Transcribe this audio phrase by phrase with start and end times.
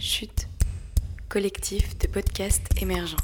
[0.00, 0.48] Chute,
[1.28, 3.18] collectif de podcasts émergents.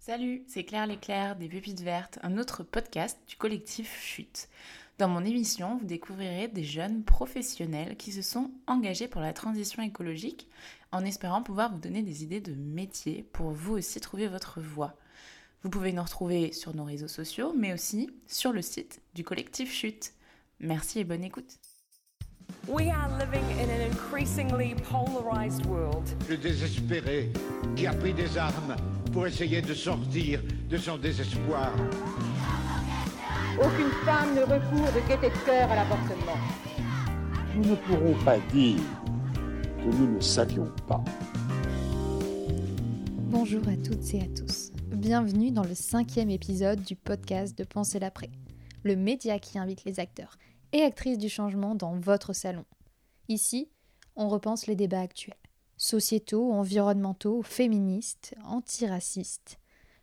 [0.00, 4.48] Salut, c'est Claire Léclair des Pépites Vertes, un autre podcast du collectif Chute.
[4.96, 9.82] Dans mon émission, vous découvrirez des jeunes professionnels qui se sont engagés pour la transition
[9.82, 10.48] écologique
[10.90, 14.96] en espérant pouvoir vous donner des idées de métier pour vous aussi trouver votre voie.
[15.64, 19.70] Vous pouvez nous retrouver sur nos réseaux sociaux, mais aussi sur le site du collectif
[19.70, 20.14] Chute.
[20.60, 21.58] Merci et bonne écoute.
[22.66, 26.08] We are living in an increasingly polarized world.
[26.28, 27.30] Le désespéré
[27.76, 28.74] qui a pris des armes
[29.12, 30.40] pour essayer de sortir
[30.70, 31.72] de son désespoir.
[33.58, 36.38] Aucune femme ne recourt de gaieté de cœur à l'avortement.
[37.54, 38.80] Nous ne pourrons pas dire
[39.78, 41.04] que nous ne savions pas.
[43.28, 44.72] Bonjour à toutes et à tous.
[44.90, 48.30] Bienvenue dans le cinquième épisode du podcast de Penser l'après,
[48.84, 50.38] le média qui invite les acteurs
[50.74, 52.64] et actrices du changement dans votre salon.
[53.28, 53.70] Ici,
[54.16, 55.38] on repense les débats actuels,
[55.76, 59.60] sociétaux, environnementaux, féministes, antiracistes.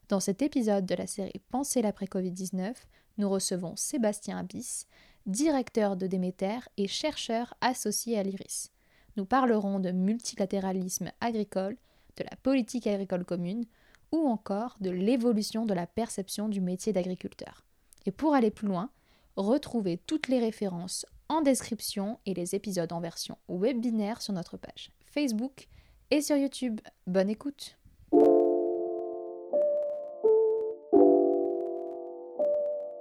[0.07, 2.73] Dans cet épisode de la série Penser l'après Covid-19,
[3.17, 4.87] nous recevons Sébastien Abyss,
[5.25, 8.71] directeur de Déméter et chercheur associé à l'IRIS.
[9.17, 11.75] Nous parlerons de multilatéralisme agricole,
[12.15, 13.65] de la politique agricole commune
[14.13, 17.65] ou encore de l'évolution de la perception du métier d'agriculteur.
[18.05, 18.89] Et pour aller plus loin,
[19.37, 24.91] Retrouvez toutes les références en description et les épisodes en version webinaire sur notre page
[25.05, 25.69] Facebook
[26.09, 26.81] et sur YouTube.
[27.07, 27.77] Bonne écoute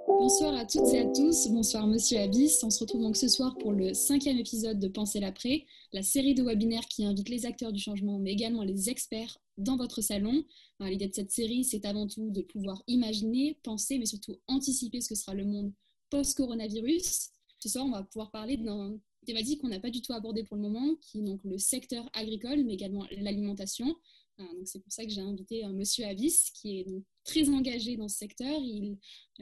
[0.07, 2.63] Bonsoir à toutes et à tous, bonsoir Monsieur Abyss.
[2.63, 6.35] On se retrouve donc ce soir pour le cinquième épisode de Penser l'après, la série
[6.35, 10.45] de webinaires qui invite les acteurs du changement, mais également les experts dans votre salon.
[10.79, 15.09] L'idée de cette série, c'est avant tout de pouvoir imaginer, penser, mais surtout anticiper ce
[15.09, 15.73] que sera le monde
[16.11, 17.29] post-coronavirus.
[17.59, 20.57] Ce soir, on va pouvoir parler d'un thématique qu'on n'a pas du tout abordé pour
[20.57, 23.95] le moment, qui est donc le secteur agricole, mais également l'alimentation.
[24.39, 27.97] Euh, c'est pour ça que j'ai invité un Monsieur Avis, qui est donc très engagé
[27.97, 28.59] dans ce secteur.
[28.61, 28.97] Il,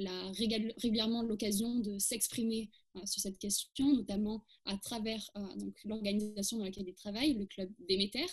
[0.05, 6.65] a régulièrement l'occasion de s'exprimer euh, sur cette question, notamment à travers euh, l'organisation dans
[6.65, 8.25] laquelle il travaille, le club Déméter.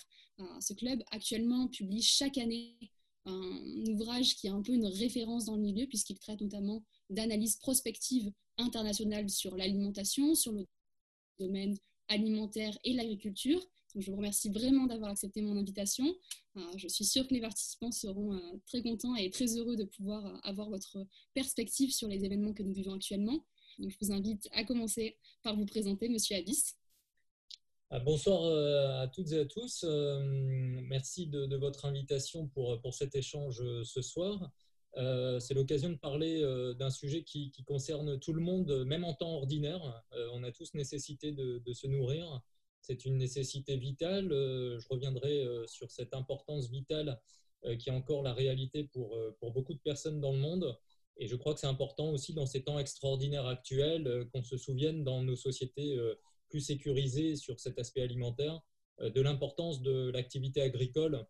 [0.60, 2.76] ce club actuellement publie chaque année
[3.24, 7.56] un ouvrage qui est un peu une référence dans le milieu, puisqu'il traite notamment d'analyse
[7.56, 10.66] prospective internationale sur l'alimentation, sur le
[11.38, 11.76] domaine
[12.08, 13.60] alimentaire et l'agriculture.
[13.98, 16.04] Je vous remercie vraiment d'avoir accepté mon invitation.
[16.56, 19.84] Euh, je suis sûre que les participants seront euh, très contents et très heureux de
[19.84, 20.98] pouvoir euh, avoir votre
[21.32, 23.44] perspective sur les événements que nous vivons actuellement.
[23.78, 26.76] je vous invite à commencer par vous présenter, Monsieur Abyss.
[27.88, 28.42] Ah, bonsoir
[29.00, 29.84] à toutes et à tous.
[29.84, 34.50] Merci de, de votre invitation pour, pour cet échange ce soir.
[34.96, 39.14] Euh, c'est l'occasion de parler euh, d'un sujet qui, concerne tout le monde, même en
[39.14, 40.02] temps ordinaire.
[40.14, 42.40] Euh, on a tous nécessité de, se nourrir.
[42.80, 44.28] C'est une nécessité vitale.
[44.30, 47.20] je reviendrai sur cette importance vitale
[47.80, 50.78] qui est encore la réalité pour, beaucoup de personnes dans le monde.
[51.16, 55.02] Et je crois que c'est important aussi dans ces temps extraordinaires actuels qu'on se souvienne
[55.02, 55.98] dans nos sociétés
[56.48, 58.60] plus sécurisées sur cet aspect alimentaire
[59.00, 61.26] de l'importance de l'activité agricole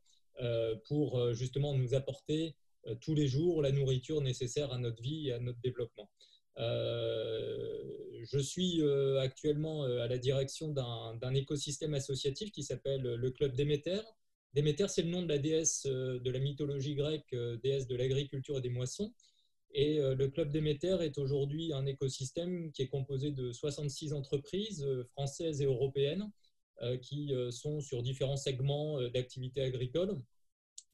[0.84, 2.54] pour justement nous apporter
[3.00, 6.10] tous les jours la nourriture nécessaire à notre vie et à notre développement.
[6.58, 7.84] Euh,
[8.22, 14.00] je suis euh, actuellement à la direction d'un écosystème associatif qui s'appelle le Club Déméter.
[14.54, 18.62] Déméter, c'est le nom de la déesse de la mythologie grecque, déesse de l'agriculture et
[18.62, 19.12] des moissons.
[19.72, 25.60] Et le Club Déméter est aujourd'hui un écosystème qui est composé de 66 entreprises françaises
[25.60, 26.30] et européennes
[27.02, 30.18] qui sont sur différents segments d'activité agricole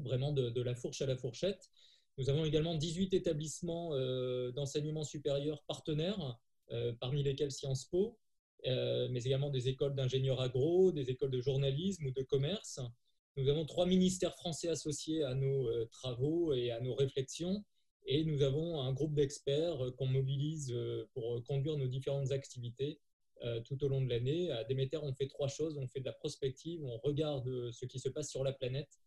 [0.02, 1.70] vraiment de, la fourche à la fourchette.
[2.18, 6.38] Nous avons également 18 établissements euh, d'enseignement supérieur partenaires,
[6.70, 8.18] euh, parmi lesquels Sciences Po,
[8.66, 12.80] euh, mais également des écoles d'ingénieurs agro, des écoles de journalisme ou de commerce.
[13.36, 17.64] Nous avons trois ministères français associés à nos travaux et à nos réflexions.
[18.04, 20.76] Et nous avons un groupe d'experts qu'on mobilise
[21.14, 23.00] pour conduire nos différentes activités
[23.64, 24.50] tout au long de l'année.
[24.50, 25.78] À Déméter, on fait trois choses.
[25.78, 28.98] On fait de la prospective, on regarde ce qui se passe sur la planète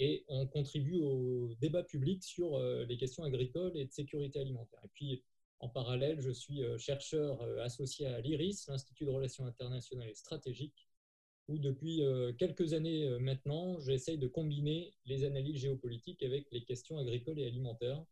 [0.00, 4.80] et on contribue au débat public sur euh, les questions agricoles et de sécurité alimentaire.
[4.82, 5.22] Et puis,
[5.58, 10.14] en parallèle, je suis euh, chercheur euh, associé à l'IRIS, l'Institut de Relations internationales et
[10.14, 10.88] stratégiques,
[11.48, 12.00] où depuis
[12.38, 18.04] quelques années maintenant, j'essaye de combiner les analyses géopolitiques avec les questions agricoles et alimentaires,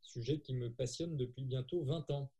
[0.00, 2.32] sujet qui me passionne depuis bientôt 20 ans.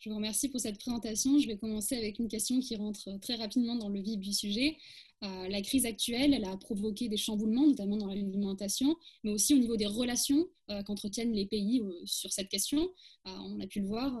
[0.00, 1.38] Je vous remercie pour cette présentation.
[1.38, 4.76] Je vais commencer avec une question qui rentre très rapidement dans le vif du sujet.
[5.24, 9.58] Euh, la crise actuelle, elle a provoqué des chamboulements, notamment dans l'alimentation, mais aussi au
[9.58, 12.90] niveau des relations euh, qu'entretiennent les pays euh, sur cette question.
[13.24, 14.12] on a pu le voir,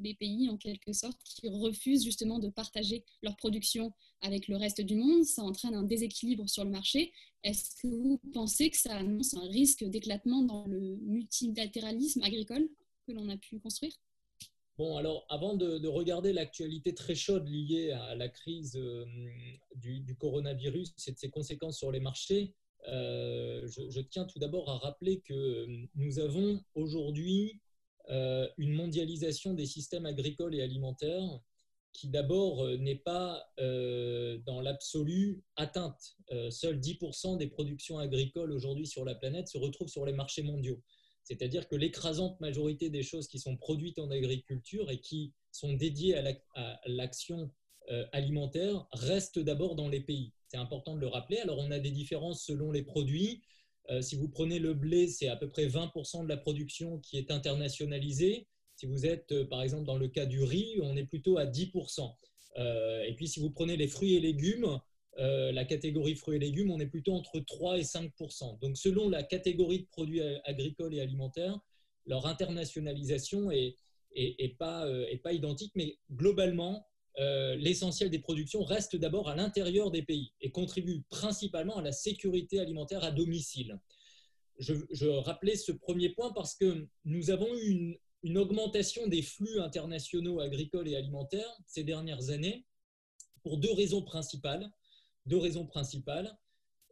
[0.00, 3.92] des pays en quelque sorte qui refusent justement de partager leur production
[4.22, 5.24] avec le reste du monde.
[5.24, 7.12] Ça entraîne un déséquilibre sur le marché.
[7.42, 12.68] Est-ce que vous pensez que ça annonce un risque d'éclatement dans le multilatéralisme agricole
[13.06, 13.92] que l'on a pu construire?
[14.76, 19.04] Bon, alors avant de, regarder l'actualité très chaude liée à la crise euh,
[19.76, 22.54] du, coronavirus et de ses conséquences sur les marchés,
[22.88, 27.60] euh, je, tiens tout d'abord à rappeler que nous avons aujourd'hui
[28.10, 31.40] euh, une mondialisation des systèmes agricoles et alimentaires
[31.92, 36.16] qui d'abord n'est pas dans l'absolu atteinte.
[36.50, 40.82] seuls 10% des productions agricoles aujourd'hui sur la planète se retrouvent sur les marchés mondiaux.
[41.24, 46.16] C'est-à-dire que l'écrasante majorité des choses qui sont produites en agriculture et qui sont dédiées
[46.16, 46.22] à
[46.86, 47.50] l'action
[47.90, 50.32] euh, alimentaire restent d'abord dans les pays.
[50.48, 51.38] C'est important de le rappeler.
[51.38, 53.42] Alors on a des différences selon les produits.
[53.90, 57.18] Euh, si vous prenez le blé, c'est à peu près 20% de la production qui
[57.18, 58.46] est internationalisée.
[58.76, 61.46] Si vous êtes, euh, par exemple, dans le cas du riz, on est plutôt à
[61.46, 62.16] 10%.
[62.56, 64.78] et puis si vous prenez les fruits et légumes,
[65.18, 69.08] euh, la catégorie fruits et légumes, on est plutôt entre 3 et 5% Donc, selon
[69.08, 71.60] la catégorie de produits agricoles et alimentaires,
[72.06, 73.78] leur internationalisation est,
[74.58, 76.86] pas, euh, pas, identique, mais globalement,
[77.18, 81.92] euh, l'essentiel des productions reste d'abord à l'intérieur des pays et contribue principalement à la
[81.92, 83.78] sécurité alimentaire à domicile.
[84.58, 90.40] Je, rappelais ce premier point parce que nous avons eu une augmentation des flux internationaux
[90.40, 92.64] agricoles et alimentaires ces dernières années
[93.42, 94.70] pour deux raisons principales
[95.26, 96.36] deux raisons principales.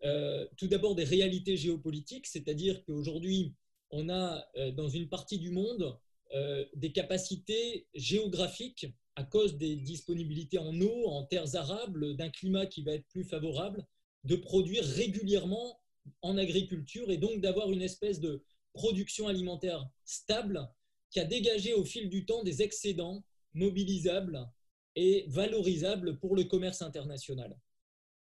[0.04, 3.54] Euh, tout d'abord des réalités géopolitiques, c'est-à-dire qu'aujourd'hui,
[3.90, 5.96] on a euh, dans une partie du monde
[6.34, 12.66] euh, des capacités géographiques à cause des disponibilités en eau, en terres arables, d'un climat
[12.66, 13.86] qui va être plus favorable,
[14.24, 15.80] de produire régulièrement
[16.22, 18.42] en agriculture et donc d'avoir une espèce de
[18.72, 20.68] production alimentaire stable
[21.10, 24.48] qui a dégagé au fil du temps des excédents mobilisables
[24.96, 27.54] et valorisables pour le commerce international.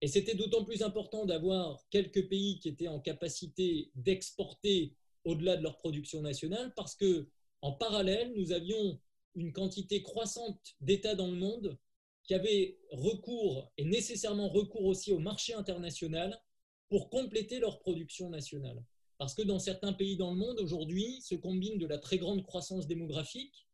[0.02, 5.64] Et c'était d'autant plus important d'avoir quelques pays qui étaient en capacité d'exporter au-delà de
[5.64, 7.28] leur production nationale parce que,
[7.62, 9.00] en parallèle, nous avions
[9.36, 11.78] une quantité croissante d'États dans le monde
[12.24, 16.40] qui avaient recours et nécessairement recours aussi au marché international
[16.88, 18.84] pour compléter leur production nationale.
[19.18, 22.44] Parce que dans certains pays dans le monde, aujourd'hui, se combine de la très grande
[22.44, 23.68] croissance démographique,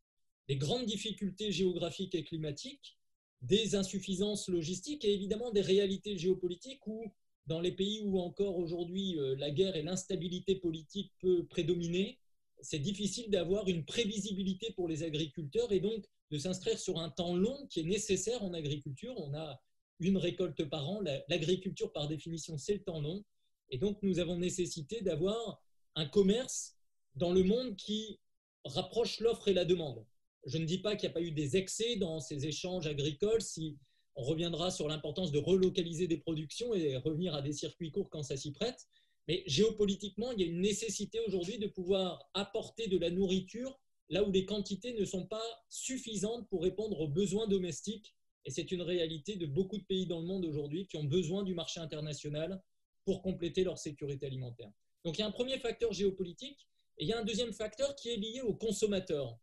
[0.48, 2.98] des grandes difficultés géographiques et climatiques,
[3.46, 7.12] des insuffisances logistiques et évidemment des réalités géopolitiques où,
[7.46, 12.18] dans les pays où encore aujourd'hui euh, la guerre et l'instabilité politique peut prédominer,
[12.60, 17.36] c'est difficile d'avoir une prévisibilité pour les agriculteurs et donc de s'inscrire sur un temps
[17.36, 19.14] long qui est nécessaire en agriculture.
[19.18, 19.60] On a
[20.00, 21.00] une récolte par an.
[21.28, 23.24] L'agriculture, par définition, c'est le temps long.
[23.70, 25.62] Et donc, nous avons nécessité d'avoir
[25.94, 26.76] un commerce
[27.14, 28.18] dans le monde qui
[28.64, 30.04] rapproche l'offre et la demande.
[30.46, 33.42] Je ne dis pas qu'il n'y a pas eu des excès dans ces échanges agricoles.
[33.42, 33.76] Si
[34.14, 38.22] on reviendra sur l'importance de relocaliser des productions et revenir à des circuits courts quand
[38.22, 38.86] ça s'y prête.
[39.28, 43.78] Mais géopolitiquement, il y a une nécessité aujourd'hui de pouvoir apporter de la nourriture
[44.08, 48.14] là où les quantités ne sont pas suffisantes pour répondre aux besoins domestiques.
[48.44, 51.42] Et c'est une réalité de beaucoup de pays dans le monde aujourd'hui qui ont besoin
[51.42, 52.62] du marché international
[53.04, 54.70] pour compléter leur sécurité alimentaire.
[55.04, 57.96] Donc il y a un premier facteur géopolitique et il y a un deuxième facteur
[57.96, 59.36] qui est lié aux consommateurs.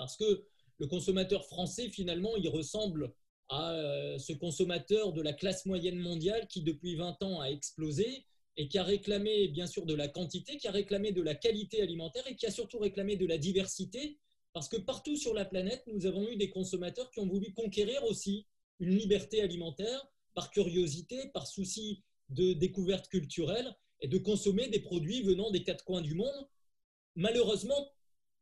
[0.00, 0.46] Parce que
[0.78, 3.12] le consommateur français, finalement, il ressemble
[3.50, 8.24] à euh, ce consommateur de la classe moyenne mondiale qui, depuis 20 ans, a explosé
[8.56, 11.82] et qui a réclamé, bien sûr, de la quantité, qui a réclamé de la qualité
[11.82, 14.18] alimentaire et qui a surtout réclamé de la diversité.
[14.54, 18.02] Parce que partout sur la planète, nous avons eu des consommateurs qui ont voulu conquérir
[18.04, 18.46] aussi
[18.78, 25.20] une liberté alimentaire par curiosité, par souci de découverte culturelle et de consommer des produits
[25.24, 26.48] venant des quatre coins du monde,
[27.16, 27.92] malheureusement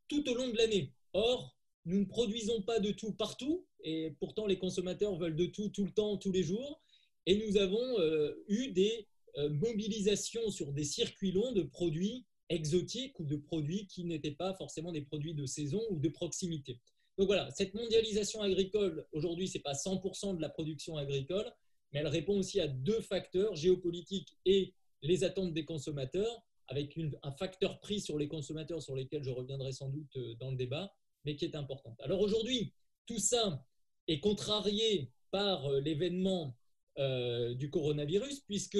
[0.07, 0.95] tout au long de l'année.
[1.13, 1.58] Or,
[1.89, 5.85] nous ne produisons pas de tout partout, et pourtant les consommateurs veulent de tout tout
[5.85, 6.83] le temps, tous les jours.
[7.27, 9.07] Et nous avons euh, eu des
[9.39, 14.55] euh, mobilisations sur des circuits longs de produits exotiques ou de produits qui n'étaient pas
[14.55, 16.79] forcément des produits de saison ou de proximité.
[17.17, 21.51] Donc voilà, cette mondialisation agricole, aujourd'hui, ce n'est pas 100% de la production agricole,
[21.93, 27.33] mais elle répond aussi à deux facteurs, géopolitiques et les attentes des consommateurs avec un
[27.33, 30.95] facteur prix sur les consommateurs sur lesquels je reviendrai sans doute euh, dans le débat,
[31.25, 31.97] mais qui est important.
[32.01, 32.73] Alors aujourd'hui,
[33.07, 33.65] tout ça
[34.07, 36.57] est contrarié par euh, l'événement
[36.99, 38.79] euh, du coronavirus, puisque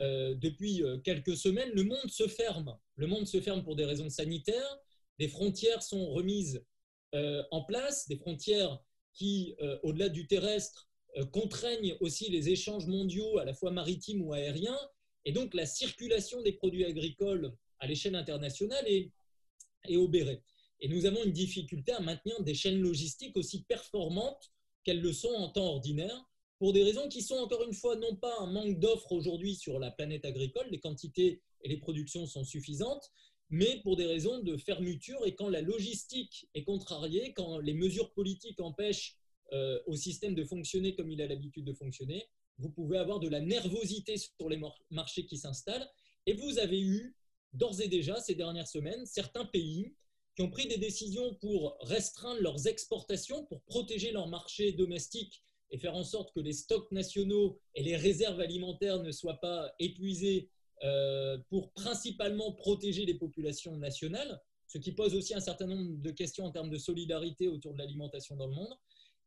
[0.00, 2.76] depuis quelques semaines, le monde se ferme.
[2.96, 4.78] Le monde se ferme pour des raisons sanitaires,
[5.20, 6.66] des frontières sont remises
[7.12, 8.80] en place, des frontières
[9.12, 9.54] qui,
[9.84, 10.88] au-delà du terrestre,
[11.32, 14.80] contraignent aussi les échanges mondiaux, à la fois maritimes ou aériens,
[15.24, 20.42] et donc la circulation des produits agricoles à l'échelle internationale est obérée.
[20.84, 25.32] Et nous avons une difficulté à maintenir des chaînes logistiques aussi performantes qu'elles le sont
[25.32, 28.78] en temps ordinaire, pour des raisons qui sont encore une fois non pas un manque
[28.78, 33.10] d'offres aujourd'hui sur la planète agricole, les quantités et les productions sont suffisantes,
[33.48, 38.12] mais pour des raisons de fermeture et quand la logistique est contrariée, quand les mesures
[38.12, 39.16] politiques empêchent
[39.54, 43.28] euh, au système de fonctionner comme il a l'habitude de fonctionner, vous pouvez avoir de
[43.30, 44.60] la nervosité sur les
[44.90, 45.88] marchés qui s'installent.
[46.26, 47.16] Et vous avez eu,
[47.54, 49.94] d'ores et déjà, ces dernières semaines, certains pays
[50.34, 55.78] qui ont pris des décisions pour restreindre leurs exportations, pour protéger leur marché domestique et
[55.78, 60.50] faire en sorte que les stocks nationaux et les réserves alimentaires ne soient pas épuisés
[60.82, 66.10] euh, pour principalement protéger les populations nationales, ce qui pose aussi un certain nombre de
[66.10, 68.74] questions en termes de solidarité autour de l'alimentation dans le monde.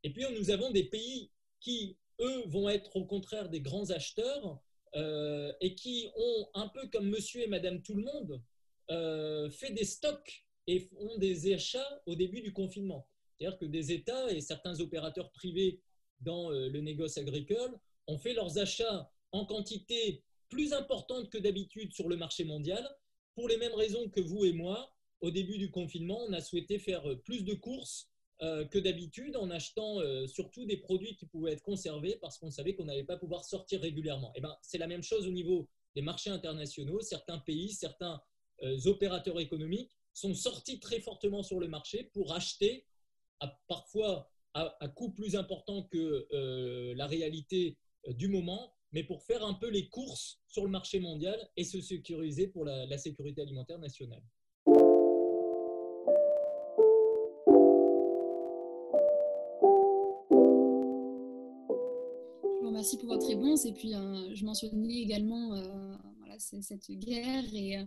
[0.04, 4.60] Et puis nous avons des pays qui, eux, vont être au contraire des grands acheteurs
[4.94, 8.42] euh, et qui ont, un peu comme monsieur et madame tout le monde,
[8.90, 13.08] euh, fait des stocks et font des achats au début du confinement.
[13.34, 15.80] C'est-à-dire que des États et certains opérateurs privés
[16.20, 17.74] dans euh, le négoce agricole
[18.06, 22.86] ont fait leurs achats en quantité plus importante que d'habitude sur le marché mondial.
[23.34, 26.78] Pour les mêmes raisons que vous et moi, au début du confinement, on a souhaité
[26.78, 28.10] faire euh, plus de courses
[28.42, 32.74] euh, que d'habitude en achetant surtout des produits qui pouvaient être conservés parce qu'on savait
[32.74, 34.32] qu'on n'allait pas pouvoir sortir régulièrement.
[34.34, 37.00] Et eh ben, c'est la même chose au niveau des marchés internationaux.
[37.00, 38.20] Certains pays, certains
[38.84, 42.84] opérateurs économiques sont sortis très fortement sur le marché pour acheter,
[43.68, 49.44] parfois à, coût plus important que euh, la réalité euh, du moment, mais pour faire
[49.44, 53.78] un peu les courses sur le marché mondial et se sécuriser pour la, sécurité alimentaire
[53.78, 54.22] nationale.
[62.64, 65.54] Remercie pour votre réponse et puis euh, je mentionnais également
[66.38, 67.78] cette guerre et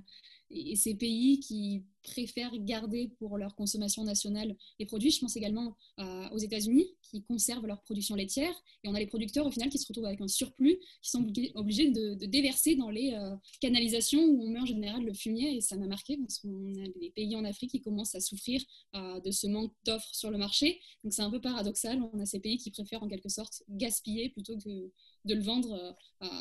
[0.54, 5.12] et, ces pays qui préfèrent garder pour leur consommation nationale les produits.
[5.12, 8.54] Je pense également euh, aux États-Unis qui conservent leur production laitière.
[8.84, 11.26] Et on a les producteurs au final qui se retrouvent avec un surplus, qui sont
[11.56, 15.58] obligés de, déverser dans les euh, canalisations où on met en général le fumier.
[15.58, 18.62] Et ça m'a marqué parce qu'on a des pays en Afrique qui commencent à souffrir
[18.96, 20.80] euh, de ce manque d'offres sur le marché.
[21.04, 22.02] Donc c'est un peu paradoxal.
[22.14, 24.92] On a ces pays qui préfèrent en quelque sorte gaspiller plutôt que
[25.26, 25.96] de le vendre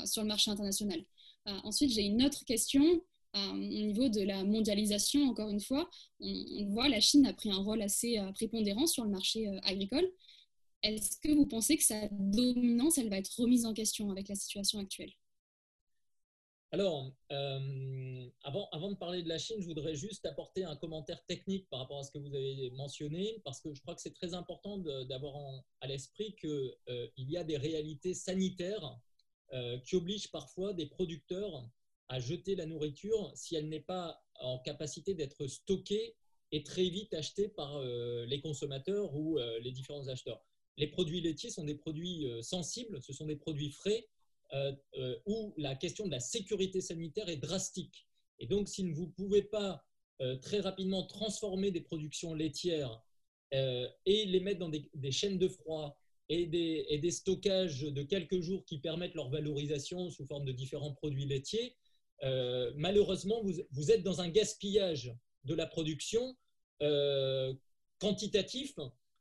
[0.07, 1.05] sur le marché international.
[1.65, 3.03] Ensuite, j'ai une autre question
[3.35, 5.89] au niveau de la mondialisation, encore une fois,
[6.21, 9.59] on, voit la Chine a pris un rôle assez euh, prépondérant sur le marché euh,
[9.63, 10.09] agricole.
[10.83, 14.35] Est-ce que vous pensez que sa dominance, elle va être remise en question avec la
[14.35, 15.13] situation actuelle?
[16.73, 21.69] Alors, euh, avant de parler de la Chine, je voudrais juste apporter un commentaire technique
[21.69, 24.35] par rapport à ce que vous avez mentionné, parce que je crois que c'est très
[24.35, 25.35] important d'avoir
[25.81, 26.73] à l'esprit qu'il
[27.17, 29.01] y a des réalités sanitaires
[29.85, 31.69] qui obligent parfois des producteurs
[32.09, 36.17] à jeter la nourriture si elle n'est pas en capacité d'être stockée
[36.53, 40.45] et très vite achetée par euh, les consommateurs ou euh, les différents acheteurs.
[40.77, 44.07] Les produits laitiers sont des produits euh, sensibles, ce sont des produits frais
[45.27, 48.09] où la question de la sécurité sanitaire est drastique.
[48.41, 49.87] Et donc, si vous ne pouvez pas
[50.43, 53.01] très rapidement transformer des productions laitières
[53.53, 56.00] et les mettre dans des, chaînes de froid
[56.31, 61.27] et des, stockages de quelques jours qui permettent leur valorisation sous forme de différents produits
[61.27, 61.77] laitiers,
[62.23, 65.13] euh, malheureusement, vous, êtes dans un gaspillage
[65.45, 66.37] de la production
[66.83, 67.53] euh,
[67.99, 68.77] quantitatif,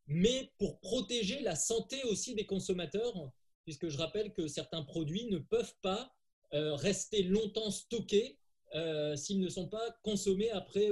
[0.06, 3.32] mais pour protéger la santé aussi des consommateurs,
[3.64, 6.14] puisque je rappelle que certains produits ne peuvent pas
[6.54, 8.38] euh, rester longtemps stockés
[9.16, 10.88] s'ils ne sont pas consommés après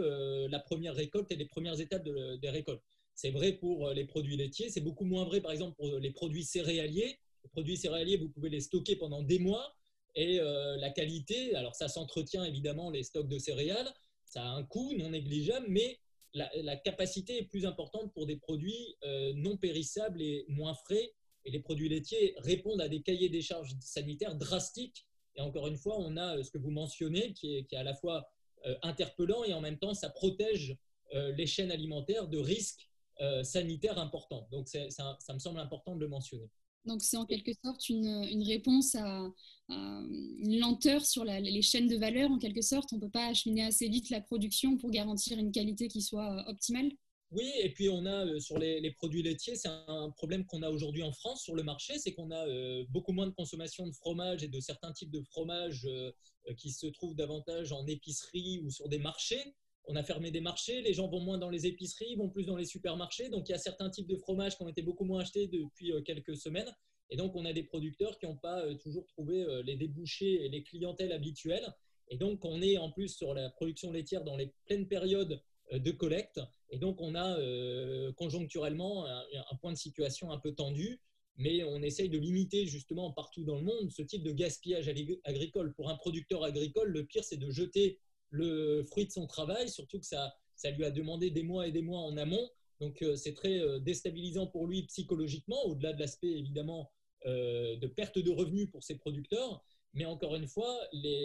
[0.50, 2.97] la première récolte et les premières étapes des récoltes.
[3.18, 6.44] C'est vrai pour les produits laitiers, c'est beaucoup moins vrai par exemple pour les produits
[6.44, 7.18] céréaliers.
[7.44, 9.76] Les produits céréaliers, vous pouvez les stocker pendant des mois,
[10.18, 13.88] et euh, la qualité, alors ça s'entretient évidemment les stocks de céréales,
[14.26, 16.00] ça a un coût non négligeable, mais
[16.34, 21.14] la, capacité est plus importante pour des produits euh, non périssables et moins frais.
[21.46, 25.08] Et les produits laitiers répondent à des cahiers des charges sanitaires drastiques.
[25.36, 27.96] Et encore une fois, on a euh, ce que vous mentionnez, qui est à la
[27.96, 28.30] fois
[28.82, 30.76] interpellant et en même temps, ça protège
[31.14, 32.90] les chaînes alimentaires de risques
[33.44, 34.48] sanitaires importants.
[34.52, 36.50] Donc, ça, ça me semble important de le mentionner.
[36.88, 39.30] Donc c'est en quelque sorte une, réponse à,
[39.70, 42.32] une lenteur sur les chaînes de valeur.
[42.32, 45.52] En quelque sorte, on ne peut pas acheminer assez vite la production pour garantir une
[45.52, 46.90] qualité qui soit euh, optimale.
[47.32, 50.70] Oui, et puis on a euh, sur les, produits laitiers, c'est un problème qu'on a
[50.70, 53.92] aujourd'hui en France sur le marché, c'est qu'on a euh, beaucoup moins de consommation de
[53.92, 55.86] fromage et de certains types de fromages
[56.58, 59.54] qui se trouvent davantage en épicerie ou sur des marchés.
[59.88, 62.58] On a fermé des marchés, les gens vont moins dans les épiceries, vont plus dans
[62.58, 63.30] les supermarchés.
[63.30, 65.92] Donc, il y a certains types de fromages qui ont été beaucoup moins achetés depuis
[66.04, 66.70] quelques semaines.
[67.10, 70.64] Et donc, on a des producteurs qui n'ont pas toujours trouvé les débouchés et les
[70.64, 71.74] clientèles habituelles.
[72.10, 75.42] Et donc, on est en plus sur la production laitière dans les pleines périodes
[75.72, 76.42] de collecte.
[76.70, 77.38] Et donc, on a
[78.14, 81.00] conjoncturellement un, point de situation un peu tendu
[81.38, 84.88] mais on essaye de limiter justement partout dans le monde ce type de gaspillage
[85.24, 85.74] agricole.
[85.76, 90.00] Pour un producteur agricole, le pire, c'est de jeter le fruit de son travail, surtout
[90.00, 92.50] que ça, ça lui a demandé des mois et des mois en amont.
[92.80, 96.92] Donc euh, c'est très euh, déstabilisant pour lui psychologiquement, au-delà de l'aspect évidemment
[97.26, 99.64] euh, de perte de revenus pour ses producteurs.
[99.94, 100.78] Mais encore une fois,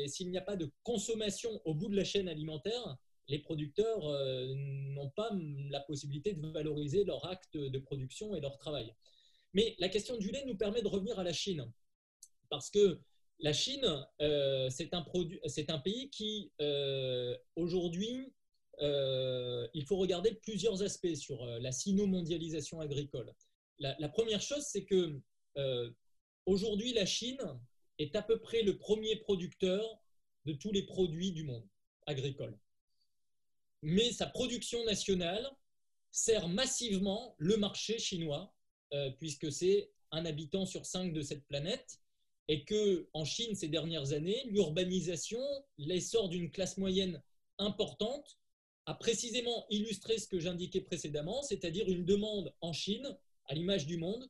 [0.06, 2.96] s'il n'y a pas de consommation au bout de la chaîne alimentaire,
[3.28, 4.00] les producteurs
[4.94, 5.30] n'ont pas
[5.68, 8.94] la possibilité de valoriser leur acte de production et leur travail.
[9.52, 11.70] Mais la question du lait nous permet de revenir à la Chine.
[12.48, 12.98] Parce que
[13.42, 13.84] la Chine,
[14.20, 18.32] euh, c'est un, pays qui, euh, aujourd'hui,
[18.80, 23.34] euh, il faut regarder plusieurs aspects sur la sino-mondialisation agricole.
[23.80, 25.20] La, la, première chose, c'est que
[26.46, 27.42] aujourd'hui, la Chine
[27.98, 30.00] est à peu près le premier producteur
[30.46, 31.66] de tous les produits du monde
[32.06, 32.56] agricole.
[33.82, 35.50] Mais sa production nationale
[36.12, 38.54] sert massivement le marché chinois
[39.18, 42.01] puisque c'est un habitant sur cinq de cette planète,
[42.52, 45.40] et que en Chine ces dernières années, l'urbanisation,
[45.78, 47.22] l'essor d'une classe moyenne
[47.56, 48.38] importante,
[48.84, 53.16] a précisément illustré ce que j'indiquais précédemment, c'est-à-dire une demande en Chine,
[53.46, 54.28] à l'image du monde,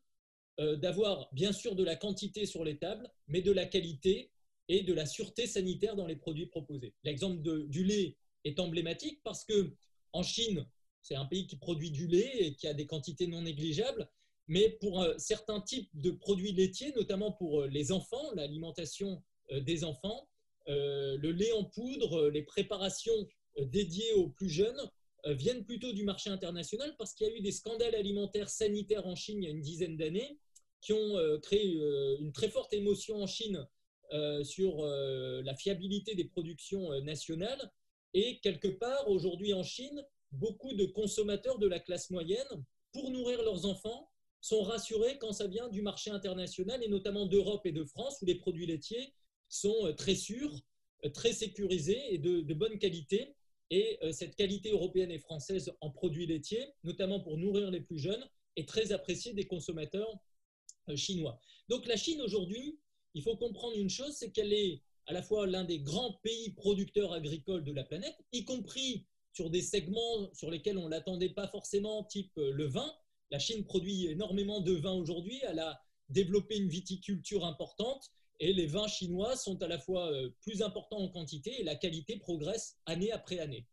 [0.60, 4.30] euh, d'avoir bien sûr de la quantité sur les tables, mais de la qualité
[4.68, 6.94] et de la sûreté sanitaire dans les produits proposés.
[7.02, 9.74] L'exemple du lait est emblématique parce que
[10.12, 10.64] en Chine,
[11.02, 14.08] c'est un pays qui produit du lait et qui a des quantités non négligeables,
[14.52, 19.60] mais pour euh, certains types de produits laitiers, notamment pour euh, les enfants, l'alimentation euh,
[19.60, 20.28] des enfants,
[20.68, 23.26] le lait en poudre, les préparations
[23.58, 24.80] dédiées aux plus jeunes
[25.26, 29.16] viennent plutôt du marché international parce qu'il y a eu des scandales alimentaires sanitaires en
[29.16, 30.38] Chine il y a une dizaine d'années
[30.80, 31.64] qui ont créé
[32.20, 33.66] une très forte émotion en Chine
[34.44, 37.72] sur la fiabilité des productions nationales.
[38.14, 43.42] Et quelque part, aujourd'hui en Chine, beaucoup de consommateurs de la classe moyenne, pour nourrir
[43.42, 44.11] leurs enfants,
[44.42, 48.26] sont rassurés quand ça vient du marché international et notamment d'Europe et de France où
[48.26, 49.14] les produits laitiers
[49.48, 50.60] sont euh, très sûrs,
[51.04, 53.36] euh, très sécurisés et de, bonne qualité.
[53.70, 57.98] Et euh, cette qualité européenne et française en produits laitiers, notamment pour nourrir les plus
[57.98, 60.12] jeunes, est très appréciée des consommateurs
[60.96, 61.40] chinois.
[61.68, 62.80] Donc la Chine aujourd'hui,
[63.14, 66.50] il faut comprendre une chose, c'est qu'elle est à la fois l'un des grands pays
[66.50, 71.30] producteurs agricoles de la planète, y compris sur des segments sur lesquels on ne l'attendait
[71.30, 72.92] pas forcément, type le vin,
[73.32, 75.40] la Chine produit énormément de vin aujourd'hui.
[75.42, 80.28] Elle a développé une viticulture importante et les vins chinois sont à la fois euh,
[80.42, 83.66] plus importants en quantité et la qualité progresse année après année.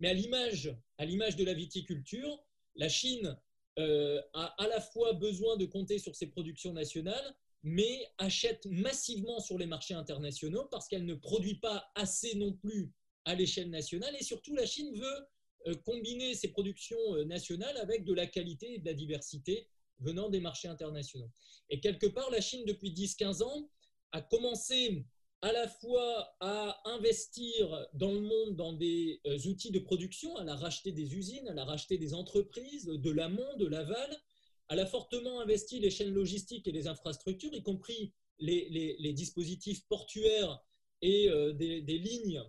[0.00, 3.38] Mais à l'image, à l'image de la viticulture, la Chine
[3.78, 9.38] euh, a à la fois besoin de compter sur ses productions nationales, mais achète massivement
[9.38, 12.92] sur les marchés internationaux parce qu'elle ne produit pas assez non plus
[13.24, 14.16] à l'échelle nationale.
[14.18, 15.26] Et surtout, la Chine veut
[15.72, 19.68] combiner ces productions euh, nationales avec de la qualité et de la diversité
[20.00, 21.30] venant des marchés internationaux.
[21.70, 23.70] Et quelque part, la Chine, depuis 10-15 ans,
[24.12, 25.06] a commencé
[25.40, 30.48] à la fois à investir dans le monde dans des euh, outils de production, elle
[30.48, 34.16] a racheté des usines, elle a racheté des entreprises de l'amont, de l'aval,
[34.68, 40.62] elle a fortement investi les chaînes logistiques et les infrastructures, y compris les, dispositifs portuaires
[41.02, 42.42] et des, lignes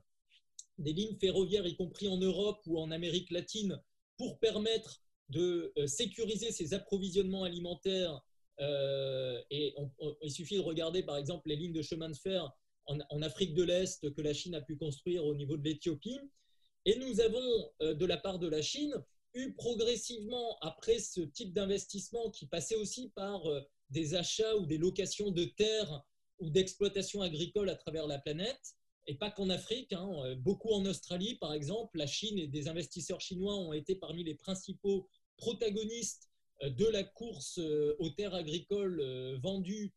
[0.77, 3.81] des lignes ferroviaires, y compris en Europe ou en Amérique latine,
[4.17, 8.21] pour permettre de euh, sécuriser ces approvisionnements alimentaires.
[8.59, 9.75] Euh, et
[10.21, 12.49] il suffit de regarder par exemple les lignes de chemin de fer
[12.85, 16.19] en, Afrique de l'Est que la Chine a pu construire au niveau de l'Éthiopie.
[16.85, 18.93] Et nous avons, euh, de la part de la Chine,
[19.33, 23.43] eu progressivement, après ce type d'investissement qui passait aussi par
[23.89, 26.03] des achats ou des locations de terres
[26.39, 28.75] ou d'exploitation agricole à travers la planète,
[29.07, 32.67] et pas qu'en Afrique, hein, euh, beaucoup en Australie par exemple, la Chine et des
[32.67, 36.29] investisseurs chinois ont été parmi les principaux protagonistes
[36.63, 39.01] euh, de la course euh, aux terres agricoles
[39.41, 39.93] vendues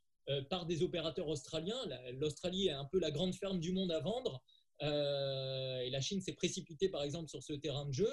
[0.50, 1.80] par des opérateurs australiens.
[2.12, 4.42] L'Australie est un peu la grande ferme du monde à vendre,
[4.82, 8.10] et la Chine s'est précipitée par exemple sur ce terrain de jeu.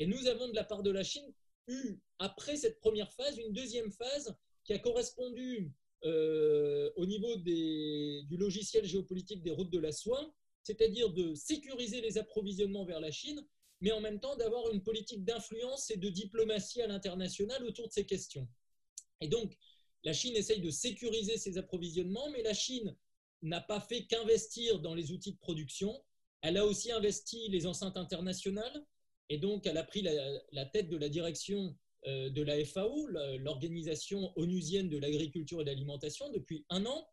[0.00, 1.32] Et nous avons de la part de la Chine
[1.68, 5.72] eu, après cette première phase, une deuxième phase qui a correspondu
[6.04, 10.32] euh, au niveau du logiciel géopolitique des routes de la soie,
[10.62, 13.46] c'est-à-dire de sécuriser les approvisionnements vers la Chine,
[13.80, 17.92] mais en même temps d'avoir une politique d'influence et de diplomatie à l'international autour de
[17.92, 18.48] ces questions.
[19.20, 19.56] Et donc,
[20.04, 22.96] la Chine essaye de sécuriser ses approvisionnements, mais la Chine
[23.42, 26.02] n'a pas fait qu'investir dans les outils de production,
[26.42, 28.86] Elle a aussi investi les enceintes internationales
[29.28, 34.88] et donc elle a pris la, tête de la direction de la FAO, l'organisation onusienne
[34.88, 37.08] de l'agriculture et de l'alimentation, depuis un an.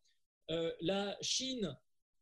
[0.52, 1.76] Euh, la Chine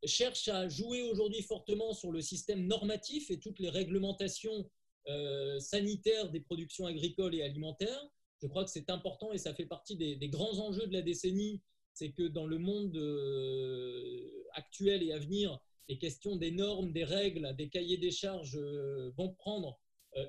[0.05, 4.69] cherche à jouer aujourd'hui fortement sur le système normatif et toutes les réglementations
[5.07, 8.09] euh, sanitaires des productions agricoles et alimentaires.
[8.41, 11.61] Je crois que c'est important et ça fait partie des, grands enjeux de la décennie.
[11.93, 17.03] C'est que dans le monde euh, actuel et à venir, les questions des normes, des
[17.03, 19.79] règles, des cahiers des charges euh, vont prendre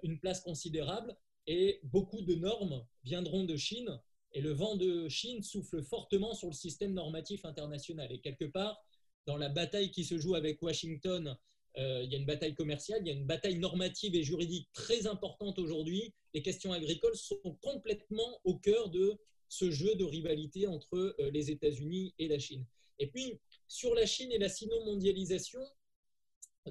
[0.05, 1.16] une place considérable
[1.47, 4.01] et beaucoup de normes viendront de Chine
[4.35, 8.11] et le vent de Chine souffle fortement sur le système normatif international.
[8.13, 8.83] Et quelque part,
[9.27, 11.37] dans la bataille qui se joue avec Washington,
[11.79, 14.69] euh, il y a une bataille commerciale, il y a une bataille normative et juridique
[14.73, 16.13] très importante aujourd'hui.
[16.35, 21.51] Les questions agricoles sont complètement au cœur de ce jeu de rivalité entre euh, les
[21.51, 22.65] États-Unis et la Chine.
[22.99, 25.61] Et puis, sur la Chine et la sino-mondialisation,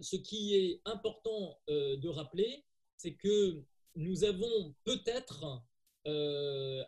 [0.02, 2.64] ce qui est important euh, de rappeler,
[2.98, 3.64] c'est que
[3.95, 5.63] nous avons peut-être,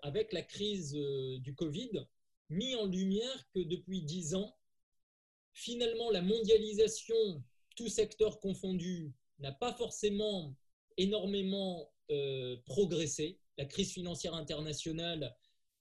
[0.02, 2.08] avec la crise du Covid,
[2.50, 4.56] mis en lumière que depuis dix ans,
[5.54, 7.44] finalement, la mondialisation,
[7.76, 10.56] tout secteur confondu, n'a pas forcément
[10.98, 13.40] énormément euh, progressé.
[13.58, 15.36] La crise financière internationale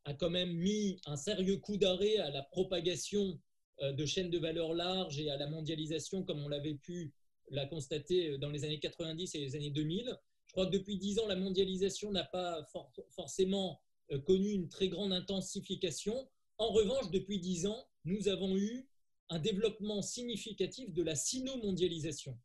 [0.05, 3.41] a quand même mis un sérieux coup d'arrêt à la propagation
[3.83, 7.13] euh, de chaînes de valeur larges et à la mondialisation comme on l'avait pu
[7.51, 10.17] la constater dans les années 90 et les années 2000.
[10.53, 12.69] Je crois que depuis dix ans, la mondialisation n'a pas
[13.17, 16.29] forcément euh, connu une très grande intensification.
[16.59, 18.87] En revanche, depuis dix ans, nous avons eu
[19.31, 22.39] un développement significatif de la sino-mondialisation.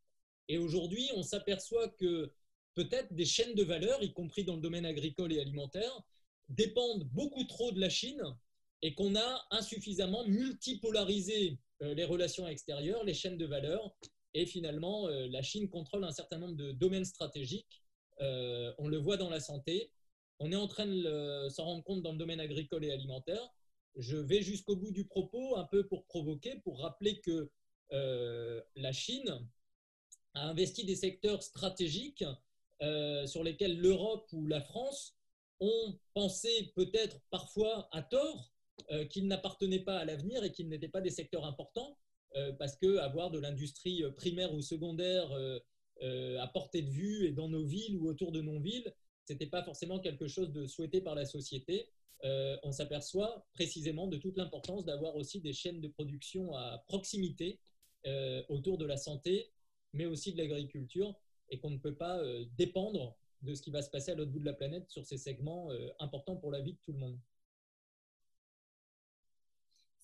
[0.48, 2.32] Et aujourd'hui, on s'aperçoit que
[2.76, 6.02] peut-être des chaînes de valeur, y compris dans le domaine agricole et alimentaire,
[6.48, 8.24] dépendent beaucoup trop de la Chine
[8.84, 13.94] et qu'on a insuffisamment multipolarisé euh, les relations extérieures, les chaînes de valeur,
[14.34, 17.84] et finalement, euh, la Chine contrôle un certain nombre de domaines stratégiques.
[18.22, 19.92] Euh, on le voit dans la santé,
[20.40, 23.50] on est en train de s'en rendre compte dans le domaine agricole et alimentaire,
[23.96, 27.50] je vais jusqu'au bout du propos, un peu pour provoquer, pour rappeler que
[27.94, 29.48] euh, la Chine
[30.34, 32.26] a investi des secteurs stratégiques
[32.84, 35.16] euh, sur lesquels l'Europe ou la France
[35.60, 38.52] ont pensé peut-être parfois à tort
[39.10, 41.98] qu'ils n'appartenaient pas à l'avenir et qu'ils n'étaient pas des secteurs importants,
[42.60, 45.36] parce que avoir de l'industrie primaire ou secondaire
[46.02, 48.94] à portée de vue et dans nos villes ou autour de nos villes,
[49.28, 51.90] ce n'était pas forcément quelque chose de souhaité par la société.
[52.24, 57.60] Euh, on s'aperçoit précisément de toute l'importance d'avoir aussi des chaînes de production à proximité
[58.06, 59.52] euh, autour de la santé,
[59.94, 61.16] mais aussi de l'agriculture,
[61.50, 64.32] et qu'on ne peut pas euh, dépendre de ce qui va se passer à l'autre
[64.32, 67.20] bout de la planète sur ces segments importants pour la vie de tout le monde.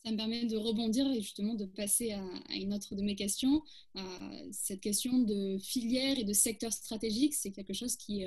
[0.05, 3.63] Ça me permet de rebondir et justement de passer à, une autre de mes questions.
[4.51, 8.25] cette question de filière et de secteur stratégique, c'est quelque chose qui,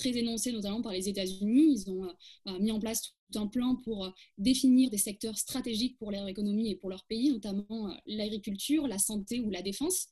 [0.00, 1.74] très énoncé notamment par les États-Unis.
[1.74, 5.98] Ils ont euh, mis en place tout un plan pour euh, définir des secteurs stratégiques
[5.98, 10.08] pour leur économie et pour leur pays, notamment euh, l'agriculture, la santé ou la défense.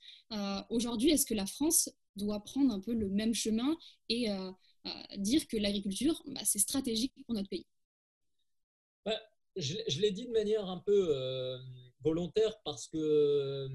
[0.68, 3.76] Aujourd'hui, est-ce que la France doit prendre un peu le même chemin
[4.08, 4.26] et
[5.16, 7.66] dire que l'agriculture, bah, c'est stratégique pour notre pays?
[9.04, 9.18] Bah,
[9.58, 11.14] Je, l'ai dit de manière un peu
[12.00, 13.68] volontaire parce que euh,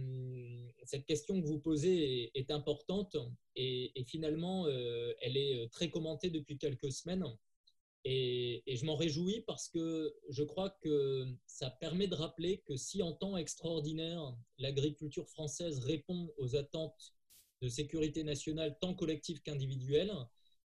[0.85, 3.15] cette question que vous posez est, importante
[3.55, 7.25] et, finalement, euh, elle est très commentée depuis quelques semaines.
[8.05, 13.01] Et, je m'en réjouis parce que je crois que ça permet de rappeler que si
[13.01, 17.13] en temps extraordinaire, l'agriculture française répond aux attentes
[17.61, 20.13] de sécurité nationale tant collective qu'individuelle,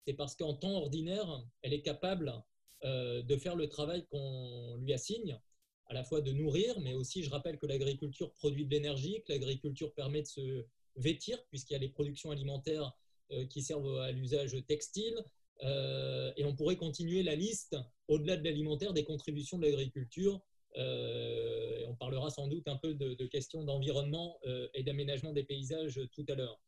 [0.06, 2.40] c'est parce qu'en temps ordinaire, elle est capable euh,
[2.84, 5.40] de faire le travail qu'on lui assigne
[5.88, 9.32] à la fois de nourrir, mais aussi je rappelle que l'agriculture produit de l'énergie, que
[9.32, 10.66] l'agriculture permet de se
[10.96, 12.96] vêtir, puisqu'il y a les productions alimentaires
[13.32, 15.24] euh, qui servent à l'usage textile.
[15.64, 20.42] Euh, et on pourrait continuer la liste, au-delà de l'alimentaire, des contributions de l'agriculture.
[20.78, 24.40] Euh, on parlera sans doute un peu de, questions d'environnement
[24.74, 26.60] et d'aménagement des paysages tout à l'heure.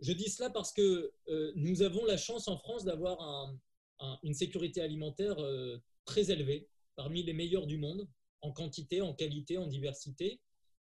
[0.00, 1.12] Je dis cela parce que
[1.54, 3.50] nous avons la chance en France d'avoir
[4.22, 5.36] une sécurité alimentaire
[6.04, 8.08] très élevée, parmi les meilleurs du monde
[8.42, 10.40] en quantité, en qualité, en diversité.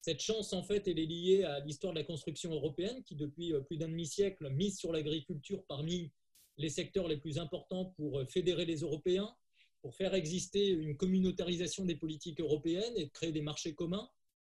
[0.01, 3.53] Cette chance, en fait, elle est liée à l'histoire de la construction européenne qui, depuis
[3.53, 6.11] euh, plus d'un demi-siècle, mise sur l'agriculture parmi
[6.57, 9.33] les secteurs les plus importants pour euh, fédérer les Européens,
[9.81, 14.09] pour faire exister une communautarisation des politiques européennes et créer des marchés communs,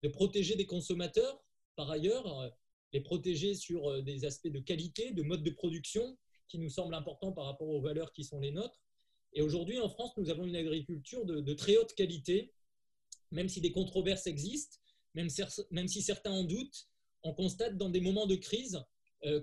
[0.02, 1.42] de protéger des consommateurs,
[1.76, 2.48] par ailleurs, euh,
[2.92, 6.16] les protéger sur des aspects de qualité, de mode de production
[6.48, 8.82] qui nous semblent importants par rapport aux valeurs qui sont les nôtres.
[9.32, 12.52] Et aujourd'hui, en France, nous avons une agriculture de, de très haute qualité
[13.34, 14.78] même si des controverses existent,
[15.14, 16.88] même, si certains en doutent,
[17.22, 18.82] on constate dans des moments de crise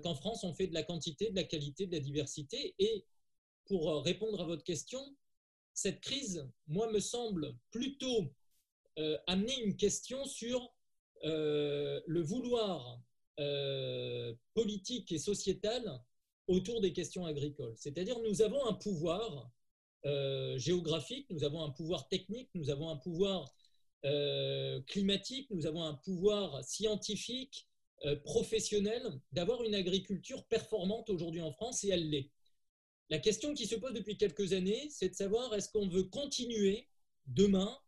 [0.02, 2.74] qu'en France, on fait de la quantité, de la qualité, de la diversité.
[2.78, 3.04] Et
[3.66, 5.00] pour répondre à votre question,
[5.74, 8.32] cette crise, moi, me semble plutôt
[9.26, 10.74] amener une question sur
[11.24, 13.00] le vouloir
[14.54, 16.00] politique et sociétal
[16.52, 17.74] autour des questions agricoles.
[17.76, 19.50] C'est-à-dire, nous avons un pouvoir
[20.04, 23.54] euh, géographique, nous avons un pouvoir technique, nous avons un pouvoir
[24.04, 27.68] euh, climatique, nous avons un pouvoir scientifique,
[28.04, 32.32] euh, professionnel, d'avoir une agriculture performante aujourd'hui en France, et elle l'est.
[33.10, 36.88] La question qui se pose depuis quelques années, c'est de savoir est-ce qu'on veut continuer
[37.26, 37.78] demain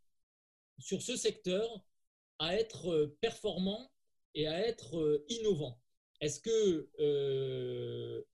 [0.79, 1.85] sur ce secteur
[2.38, 3.90] à être performant
[4.35, 5.81] et à être innovant?
[6.20, 6.90] Est-ce que,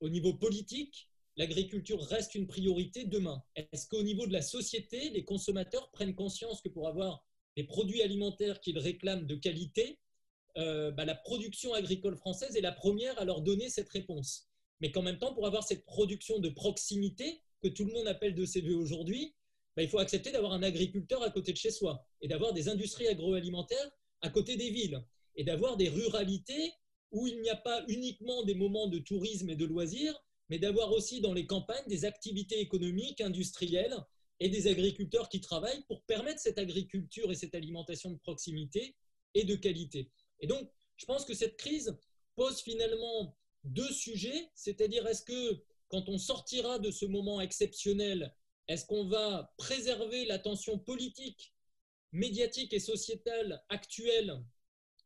[0.01, 3.41] au niveau politique, l'agriculture reste une priorité demain.
[3.55, 8.01] Est-ce qu'au niveau de la société, les consommateurs prennent conscience que pour avoir des produits
[8.01, 9.99] alimentaires qu'ils réclament de qualité,
[10.57, 14.49] euh, bah, la production agricole française est la première à leur donner cette réponse.
[14.81, 18.33] Mais qu'en même temps, pour avoir cette production de proximité, que tout le monde appelle
[18.35, 19.35] de ses voeux aujourd'hui,
[19.75, 22.67] bah, il faut accepter d'avoir un agriculteur à côté de chez soi et d'avoir des
[22.67, 25.01] industries agroalimentaires à côté des villes
[25.35, 26.73] et d'avoir des ruralités
[27.11, 30.91] où il n'y a pas uniquement des moments de tourisme et de loisirs, mais d'avoir
[30.91, 33.95] aussi dans les campagnes des activités économiques, industrielles
[34.39, 38.95] et des agriculteurs qui travaillent pour permettre cette agriculture et cette alimentation de proximité
[39.33, 40.09] et de qualité.
[40.39, 41.97] Et donc, je pense que cette crise
[42.35, 48.33] pose finalement deux sujets, c'est-à-dire est-ce que quand on sortira de ce moment exceptionnel,
[48.67, 51.53] est-ce qu'on va préserver l'attention politique,
[52.11, 54.43] médiatique et sociétale actuelle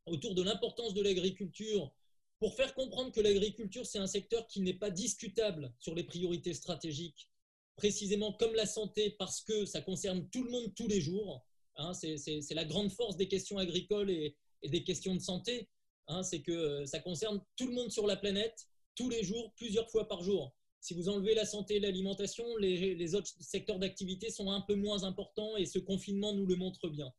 [0.05, 1.91] autour de l'importance de l'agriculture
[2.39, 6.53] pour faire comprendre que l'agriculture, c'est un secteur qui n'est pas discutable sur les priorités
[6.53, 7.29] stratégiques,
[7.75, 11.45] précisément comme la santé, parce que ça concerne tout le monde tous les jours.
[11.77, 15.69] Hein, c'est la grande force des questions agricoles et, des questions de santé,
[16.07, 19.89] hein, c'est que ça concerne tout le monde sur la planète, tous les jours, plusieurs
[19.91, 20.55] fois par jour.
[20.79, 24.75] Si vous enlevez la santé et l'alimentation, les, les autres secteurs d'activité sont un peu
[24.75, 27.13] moins importants et ce confinement nous le montre bien.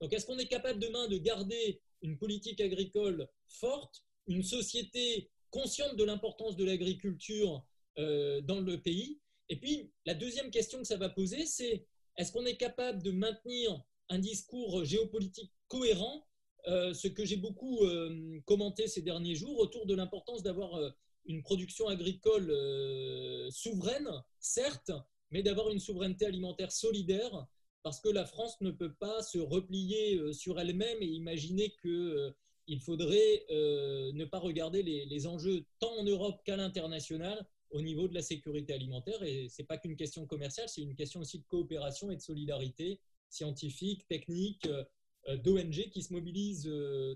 [0.00, 5.96] Donc, est-ce qu'on est capable demain de garder une politique agricole forte, une société consciente
[5.96, 7.64] de l'importance de l'agriculture
[7.98, 9.20] euh, dans le pays.
[9.48, 11.86] Et puis, la deuxième question que ça va poser, c'est
[12.16, 16.26] est-ce qu'on est capable de maintenir un discours géopolitique cohérent,
[16.68, 20.94] euh, ce que j'ai beaucoup euh, commenté ces derniers jours autour de l'importance d'avoir
[21.26, 22.48] une production agricole
[23.50, 24.08] souveraine,
[24.40, 24.90] certes,
[25.30, 27.46] mais d'avoir une souveraineté alimentaire solidaire
[27.82, 31.90] parce que la France ne peut pas se replier euh, sur elle-même et imaginer qu'il
[31.90, 32.32] euh,
[32.80, 38.14] faudrait euh, ne pas regarder les, enjeux tant en Europe qu'à l'international au niveau de
[38.14, 39.22] la sécurité alimentaire.
[39.22, 42.20] Et ce n'est pas qu'une question commerciale, c'est une question aussi de coopération et de
[42.20, 44.68] solidarité scientifique, technique,
[45.44, 46.70] d'ONG qui se mobilisent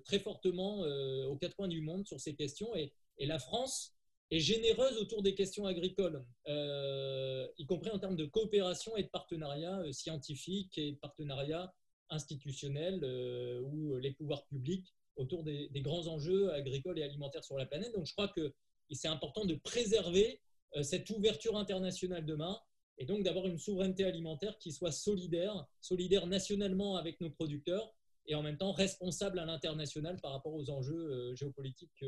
[0.04, 0.78] très fortement
[1.26, 2.74] aux quatre coins du monde sur ces questions.
[2.74, 3.95] et la France
[4.30, 9.08] et généreuse autour des questions agricoles, euh, y compris en termes de coopération et de
[9.08, 11.72] partenariat euh, scientifique et de partenariat
[12.10, 17.66] institutionnel euh, ou les pouvoirs publics autour des, grands enjeux agricoles et alimentaires sur la
[17.66, 17.92] planète.
[17.94, 18.52] Donc je crois que
[18.90, 20.40] c'est important de préserver
[20.82, 22.60] cette ouverture internationale demain
[22.98, 27.94] et donc d'avoir une souveraineté alimentaire qui soit solidaire, solidaire nationalement avec nos producteurs
[28.26, 32.04] et en même temps responsable à l'international par rapport aux enjeux géopolitiques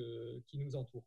[0.47, 1.07] qui nous entourent.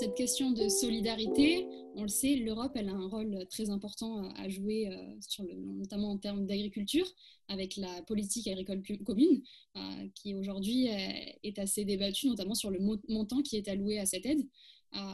[0.00, 4.48] Cette question de solidarité, on le sait, l'Europe elle a un rôle très important à
[4.48, 7.06] jouer, euh, sur le, notamment en termes d'agriculture,
[7.48, 9.42] avec la politique agricole commune,
[9.76, 12.78] euh, qui aujourd'hui euh, est assez débattue, notamment sur le
[13.10, 14.40] montant qui est alloué à cette aide.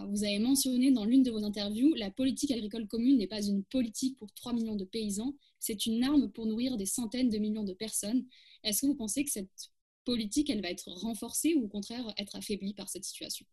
[0.09, 3.65] vous avez mentionné dans l'une de vos interviews, la politique agricole commune n'est pas une
[3.65, 7.65] politique pour 3 millions de paysans, c'est une arme pour nourrir des centaines de millions
[7.65, 8.25] de personnes.
[8.63, 9.73] Est-ce que vous pensez que cette
[10.05, 13.47] politique, elle va être renforcée ou au contraire être affaiblie par cette situation?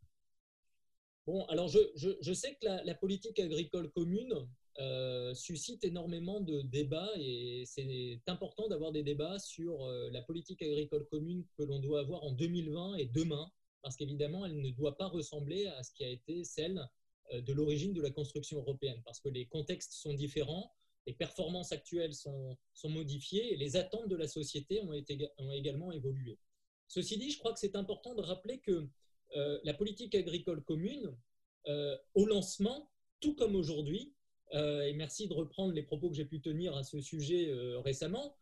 [1.25, 4.45] Bon, alors je, je, sais que la, politique agricole commune
[4.79, 10.61] euh, suscite énormément de débats et c'est important d'avoir des débats sur euh, la politique
[10.61, 13.49] agricole commune que l'on doit avoir en 2020 et demain,
[13.81, 16.85] parce qu'évidemment, elle ne doit pas ressembler à ce qui a été celle
[17.31, 20.73] euh, de l'origine de la construction européenne, parce que les contextes sont différents,
[21.07, 25.51] les performances actuelles sont, sont modifiées et les attentes de la société ont, été, ont
[25.53, 26.37] également évolué.
[26.89, 28.89] Ceci dit, je crois que c'est important de rappeler que
[29.35, 31.15] euh, la politique agricole commune,
[31.67, 34.13] euh, au lancement, tout comme aujourd'hui,
[34.53, 37.51] euh, et merci de reprendre les propos que j'ai pu tenir à ce sujet
[37.83, 38.35] récemment,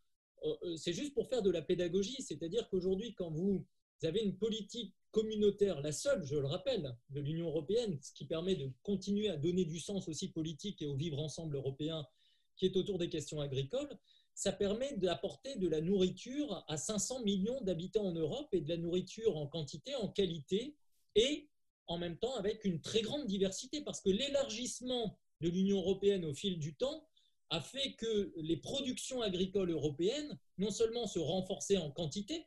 [0.76, 3.64] c'est juste pour faire de la pédagogie, c'est-à-dire qu'aujourd'hui, quand vous
[4.02, 8.56] avez une politique communautaire, la seule, je le rappelle, de l'Union européenne, ce qui permet
[8.56, 12.08] de continuer à donner du sens aussi politique et au vivre ensemble européen
[12.56, 13.96] qui est autour des questions agricoles,
[14.34, 18.78] ça permet d'apporter de la nourriture à 500 millions d'habitants en Europe et de la
[18.78, 20.76] nourriture en quantité, en qualité
[21.16, 21.50] et
[21.88, 26.34] en même temps avec une très grande diversité parce que l'élargissement de l'Union européenne au
[26.34, 27.08] fil du temps
[27.50, 32.46] a fait que les productions agricoles européennes non seulement se renforçaient en quantité,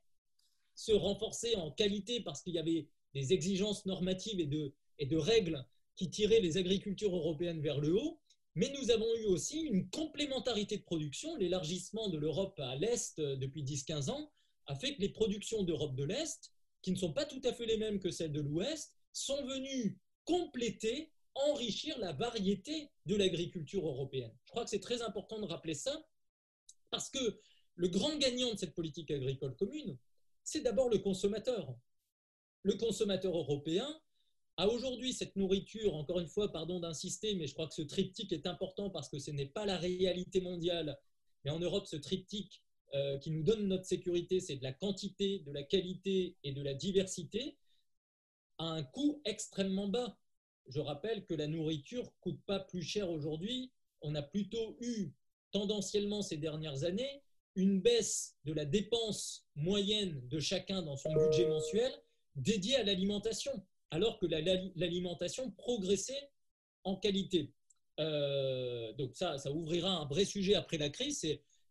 [0.74, 5.16] se renforçaient en qualité parce qu'il y avait des exigences normatives et de, et de
[5.16, 5.64] règles
[5.96, 8.18] qui tiraient les agricultures européennes vers le haut,
[8.56, 11.36] mais nous avons eu aussi une complémentarité de production.
[11.36, 14.32] L'élargissement de l'Europe à l'Est euh, depuis 10-15 ans
[14.66, 16.52] a fait que les productions d'Europe de l'Est,
[16.84, 19.98] qui ne sont pas tout à fait les mêmes que celles de l'Ouest, sont venues
[20.26, 24.36] compléter, enrichir la variété de l'agriculture européenne.
[24.44, 26.06] Je crois que c'est très important de rappeler ça,
[26.90, 27.40] parce que
[27.76, 29.96] le grand gagnant de cette politique agricole commune,
[30.42, 31.74] c'est d'abord le consommateur.
[32.64, 33.88] Le consommateur européen
[34.58, 38.34] a aujourd'hui cette nourriture, encore une fois, pardon d'insister, mais je crois que ce triptyque
[38.34, 40.98] est important parce que ce n'est pas la réalité mondiale,
[41.44, 42.62] mais en Europe, ce triptyque
[42.94, 46.62] euh, qui nous donne notre sécurité, c'est de la quantité, de la qualité et de
[46.62, 47.56] la diversité,
[48.58, 50.16] à un coût extrêmement bas.
[50.68, 53.72] Je rappelle que la nourriture coûte pas plus cher aujourd'hui.
[54.00, 55.12] On a plutôt eu,
[55.50, 57.22] tendanciellement ces dernières années,
[57.56, 61.92] une baisse de la dépense moyenne de chacun dans son budget mensuel
[62.36, 63.52] dédié à l'alimentation,
[63.90, 66.30] alors que l'alimentation progressait
[66.84, 67.52] en qualité.
[68.00, 71.24] Euh, donc ça, ça ouvrira un vrai sujet après la crise.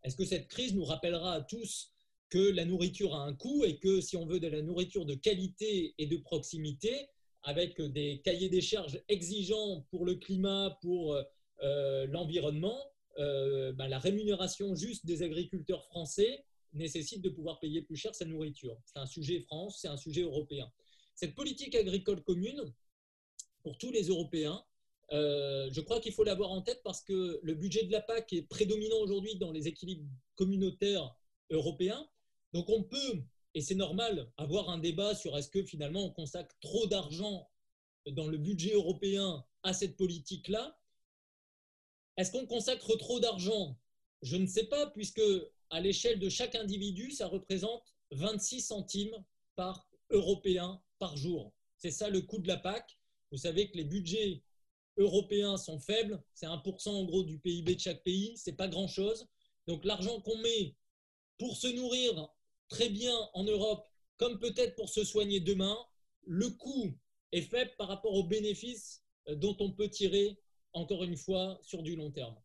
[0.03, 1.91] Est-ce que cette crise nous rappellera à tous
[2.29, 5.13] que la nourriture a un coût et que si on veut de la nourriture de
[5.13, 7.09] qualité et de proximité,
[7.43, 11.15] avec des cahiers des charges exigeants pour le climat, pour
[11.61, 12.79] euh, l'environnement,
[13.19, 18.25] euh, ben, la rémunération juste des agriculteurs français nécessite de pouvoir payer plus cher sa
[18.25, 18.77] nourriture.
[18.85, 20.71] C'est un sujet France, c'est un sujet européen.
[21.15, 22.73] Cette politique agricole commune,
[23.61, 24.63] pour tous les Européens,
[25.13, 28.33] euh, je crois qu'il faut l'avoir en tête parce que le budget de la PAC
[28.33, 31.15] est prédominant aujourd'hui dans les équilibres communautaires
[31.49, 32.09] européens.
[32.51, 33.23] Donc on peut,
[33.53, 37.49] et c'est normal, avoir un débat sur est-ce que finalement on consacre trop d'argent
[38.07, 40.77] dans le budget européen à cette politique-là
[42.17, 43.77] est-ce qu'on consacre trop d'argent?
[44.21, 45.21] Je ne sais pas, puisque
[45.69, 49.23] à l'échelle de chaque individu, ça représente 26 centimes
[49.55, 51.53] par européen par jour.
[51.77, 52.99] C'est ça le coût de la PAC.
[53.31, 54.43] Vous savez que les budgets
[54.97, 59.27] européens sont faibles, c'est 1% en gros du PIB de chaque pays, c'est pas grand-chose.
[59.67, 60.75] Donc l'argent qu'on met
[61.37, 62.29] pour se nourrir
[62.69, 65.77] très bien en Europe, comme peut-être pour se soigner demain,
[66.25, 66.97] le coût
[67.31, 70.37] est faible par rapport aux bénéfices euh, dont on peut tirer
[70.73, 72.35] encore une fois, sur du long terme.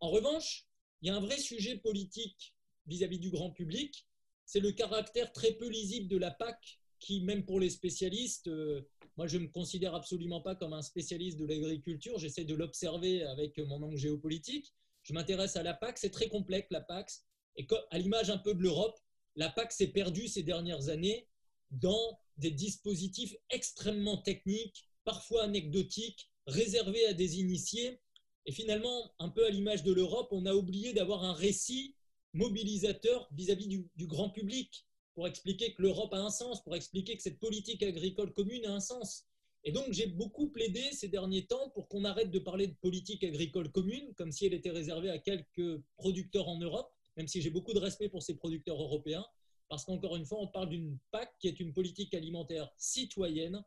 [0.00, 0.66] en revanche,
[1.00, 2.54] il y a un vrai sujet politique
[2.86, 4.06] vis-à-vis du grand public,
[4.44, 8.82] c'est le caractère très peu lisible de la PAC, qui, même pour les spécialistes, euh,
[9.16, 13.24] moi je ne me considère absolument pas comme un spécialiste de l'agriculture, j'essaie de l'observer
[13.24, 14.72] avec mon angle géopolitique.
[15.02, 17.10] Je m'intéresse à la PAC, c'est très complexe la PAC,
[17.56, 18.98] et à l'image un peu de l'Europe,
[19.36, 21.28] la PAC s'est perdue ces dernières années
[21.70, 28.00] dans des dispositifs extrêmement techniques, parfois anecdotiques, réservé à des initiés.
[28.46, 31.96] Et finalement, un peu à l'image de l'Europe, on a oublié d'avoir un récit
[32.34, 37.22] mobilisateur vis-à-vis du, grand public pour expliquer que l'Europe a un sens, pour expliquer que
[37.22, 39.26] cette politique agricole commune a un sens.
[39.64, 43.22] Et donc j'ai beaucoup plaidé ces derniers temps pour qu'on arrête de parler de politique
[43.22, 47.50] agricole commune comme si elle était réservée à quelques producteurs en Europe, même si j'ai
[47.50, 49.24] beaucoup de respect pour ces producteurs européens,
[49.68, 53.64] parce qu'encore une fois, on parle d'une PAC qui est une politique alimentaire citoyenne,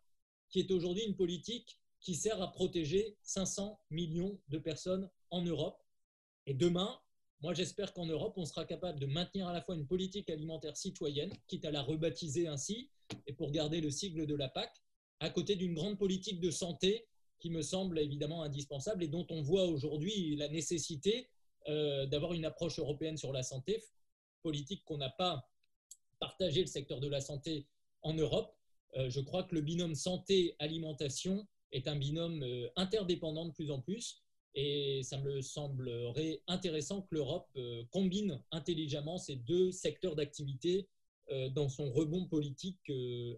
[0.50, 5.82] qui est aujourd'hui une politique qui sert à protéger 500 millions de personnes en Europe.
[6.46, 7.00] Et demain,
[7.42, 10.78] moi j'espère qu'en Europe, on sera capable de maintenir à la fois une politique alimentaire
[10.78, 12.90] citoyenne, quitte à la rebaptiser ainsi,
[13.28, 14.72] et pour garder le sigle de la PAC,
[15.20, 17.08] à côté d'une grande politique de santé
[17.40, 21.30] qui me semble évidemment indispensable et dont on voit aujourd'hui la nécessité
[21.68, 23.84] euh, d'avoir une approche européenne sur la santé,
[24.42, 25.50] politique qu'on n'a pas
[26.20, 27.68] partagé le secteur de la santé
[28.02, 28.56] en Europe.
[28.96, 33.82] Euh, je crois que le binôme santé-alimentation est un binôme euh, interdépendant de plus en
[33.82, 34.24] plus.
[34.56, 40.88] Et ça me semblerait intéressant que l'Europe euh, combine intelligemment ces deux secteurs d'activité
[41.30, 42.92] euh, dans son rebond politique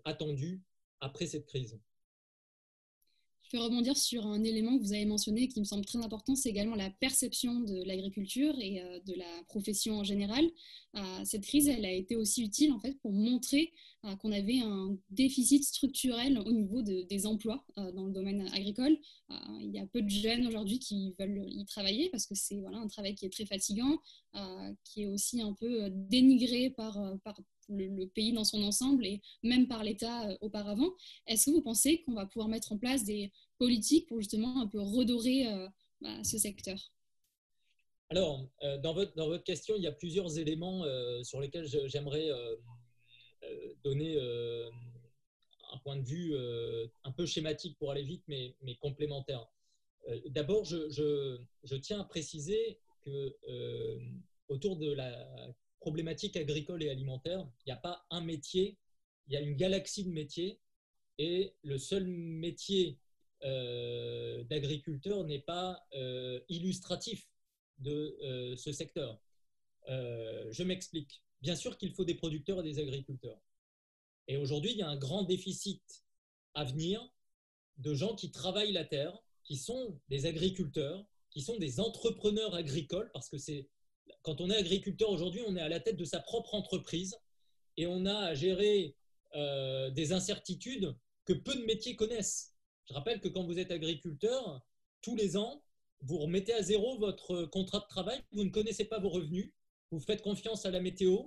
[0.06, 0.62] attendu
[0.99, 1.80] après cette crise.
[3.49, 6.36] Je vais rebondir sur un élément que vous avez mentionné qui me semble très important,
[6.36, 10.43] c'est également la perception de l'agriculture et euh, de la profession en général.
[10.95, 14.60] Euh, cette crise, elle a été aussi utile en fait pour montrer euh, qu'on avait
[14.60, 18.98] un déficit structurel au niveau des emplois dans le domaine agricole.
[19.60, 22.77] il y a peu de jeunes aujourd'hui qui veulent y travailler parce que c'est voilà,
[22.77, 23.98] un travail qui est très fatigant,
[24.84, 26.98] qui est aussi un peu dénigré par,
[27.69, 30.90] le, pays dans son ensemble et même par l'État euh, auparavant.
[31.25, 34.67] Est-ce que vous pensez qu'on va pouvoir mettre en place des politiques pour justement un
[34.67, 35.67] peu redorer euh,
[36.02, 36.77] bah, ce secteur?
[38.10, 38.48] Alors,
[38.84, 40.86] dans, votre, dans votre question, il y a plusieurs éléments
[41.23, 42.29] sur lesquels j'aimerais
[43.83, 44.19] donner
[45.71, 46.35] un point de vue
[47.04, 49.48] un peu schématique pour aller vite, mais, mais complémentaire.
[50.27, 53.35] D'abord, je, je, je, tiens à préciser que
[54.48, 55.27] autour de la
[55.79, 58.77] problématique agricole et alimentaire, il n'y a pas un métier,
[59.27, 60.60] il y a une galaxie de métiers
[61.17, 63.00] et le seul métier
[63.44, 67.27] euh, d'agriculteur n'est pas euh, illustratif
[67.79, 69.19] de euh, ce secteur.
[69.88, 71.23] je m'explique.
[71.42, 73.40] Bien sûr qu'il faut des producteurs et des agriculteurs.
[74.27, 76.04] Et aujourd'hui, il y a un grand déficit
[76.54, 77.08] à venir
[77.77, 83.10] de gens qui travaillent la terre, qui sont des agriculteurs, qui sont des entrepreneurs agricoles,
[83.13, 83.69] parce que c'est
[84.23, 87.17] quand on est agriculteur aujourd'hui, on est à la tête de sa propre entreprise
[87.77, 88.96] et on a à gérer
[89.35, 92.54] euh, des incertitudes que peu de métiers connaissent.
[92.90, 94.62] Je rappelle que quand vous êtes agriculteur,
[95.02, 95.63] tous les ans,
[96.02, 99.52] vous remettez à zéro votre contrat de travail, vous ne connaissez pas vos revenus,
[99.92, 101.17] vous faites confiance à la météo,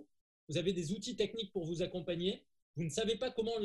[0.49, 2.45] vous avez des outils techniques pour vous accompagner,
[2.77, 3.59] vous ne savez pas comment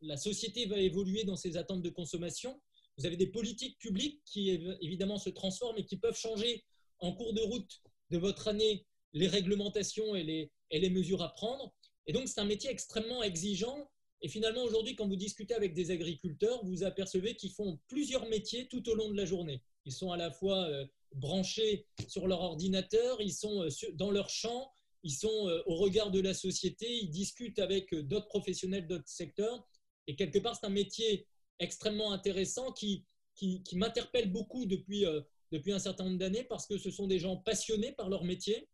[0.00, 2.60] la société va évoluer dans ses attentes de consommation,
[2.98, 6.64] vous avez des politiques publiques qui évidemment se transforment et qui peuvent changer
[6.98, 7.80] en cours de route
[8.10, 11.72] de votre année les réglementations et les, et les mesures à prendre.
[12.06, 13.88] Et donc, c'est un métier extrêmement exigeant.
[14.20, 18.66] Et finalement, aujourd'hui, quand vous discutez avec des agriculteurs, vous apercevez qu'ils font plusieurs métiers
[18.66, 19.62] tout au long de la journée.
[19.84, 20.84] Ils sont à la fois euh,
[21.14, 24.70] branchés sur leur ordinateur, ils sont euh, dans leur champ,
[25.02, 29.66] ils sont euh, au regard de la société, ils discutent avec d'autres professionnels d'autres secteurs.
[30.06, 31.26] Et quelque part, c'est un métier
[31.58, 33.04] extrêmement intéressant qui,
[33.34, 35.04] qui, m'interpelle beaucoup depuis
[35.52, 38.68] depuis un certain nombre d'années parce que ce sont des gens passionnés par leur métier,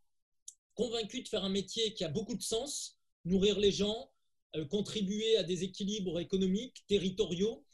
[0.75, 4.11] convaincus de faire un métier qui a beaucoup de sens, nourrir les gens,
[4.57, 7.65] euh, contribuer à des équilibres économiques, territoriaux.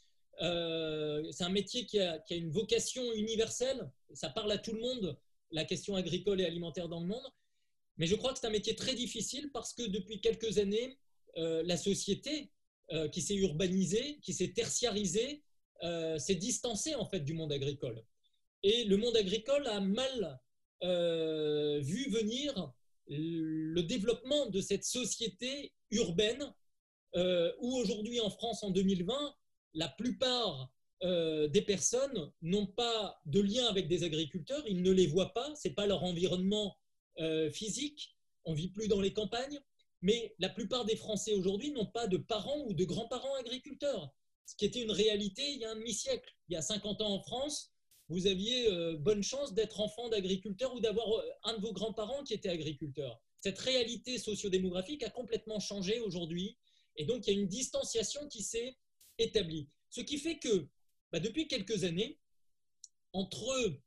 [0.41, 5.17] Euh, c'est un métier qui a, une vocation universelle, ça parle à tout le monde,
[5.51, 7.25] la question agricole et alimentaire dans le monde.
[7.97, 10.97] Mais je crois que c'est un métier très difficile parce que depuis quelques années,
[11.37, 12.51] euh, la société
[13.13, 15.43] qui s'est urbanisée, qui s'est tertiarisée,
[16.17, 18.03] s'est distancée en fait du monde agricole.
[18.63, 20.39] Et le monde agricole a mal
[20.83, 22.73] euh, vu venir
[23.07, 26.53] le développement de cette société urbaine
[27.15, 29.35] euh, où aujourd'hui en France en 2020,
[29.73, 30.71] la plupart
[31.03, 35.53] euh, des personnes n'ont pas de lien avec des agriculteurs, ils ne les voient pas,
[35.55, 36.77] ce n'est pas leur environnement
[37.51, 38.15] physique,
[38.45, 39.59] on vit plus dans les campagnes,
[40.01, 44.11] mais la plupart des Français aujourd'hui n'ont pas de parents ou de grands-parents agriculteurs,
[44.45, 46.33] ce qui était une réalité il y a un demi-siècle.
[46.49, 47.71] Il y a 50 ans en France,
[48.09, 52.23] vous aviez euh, bonne chance d'être enfant d'agriculteur ou d'avoir euh, un de vos grands-parents
[52.23, 53.21] qui était agriculteur.
[53.39, 56.57] Cette réalité sociodémographique a complètement changé aujourd'hui
[56.97, 58.75] et donc il y a une distanciation qui s'est
[59.17, 59.69] établie.
[59.89, 60.67] Ce qui fait que
[61.11, 62.19] bah, depuis quelques années,
[63.13, 63.79] entre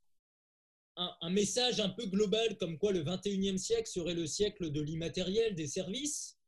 [0.96, 4.80] un, un, message un peu global comme quoi le 21e siècle serait le siècle de
[4.80, 6.38] l'immatériel, des services,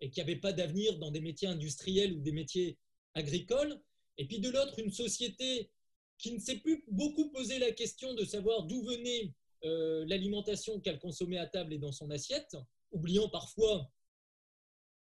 [0.00, 2.78] et qu'il n'y avait pas d'avenir dans des métiers industriels ou des métiers
[3.14, 3.80] agricoles,
[4.18, 5.70] et puis de l'autre une société
[6.18, 9.32] qui ne s'est plus beaucoup posé la question de savoir d'où venait
[9.64, 12.56] euh, l'alimentation qu'elle consommait à table et dans son assiette,
[12.90, 13.90] oubliant parfois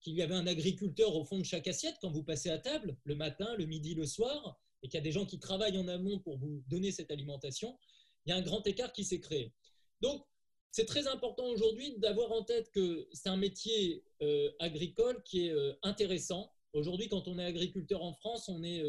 [0.02, 2.98] qu'il y avait un agriculteur au fond de chaque assiette quand vous passez à table,
[3.04, 5.88] le matin, le midi, le soir, et qu'il y a des gens qui travaillent en
[5.88, 7.78] amont pour vous donner cette alimentation,
[8.26, 9.54] il y a un grand écart qui s'est créé.
[10.02, 10.24] Donc,
[10.72, 15.52] c'est très important aujourd'hui d'avoir en tête que c'est un métier euh, agricole qui est
[15.52, 16.54] euh, intéressant.
[16.74, 18.84] Aujourd'hui, quand on est agriculteur en France, on est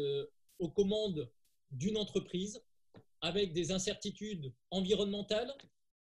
[0.59, 1.31] aux commandes
[1.71, 2.61] d'une entreprise
[3.21, 5.53] avec des incertitudes environnementales.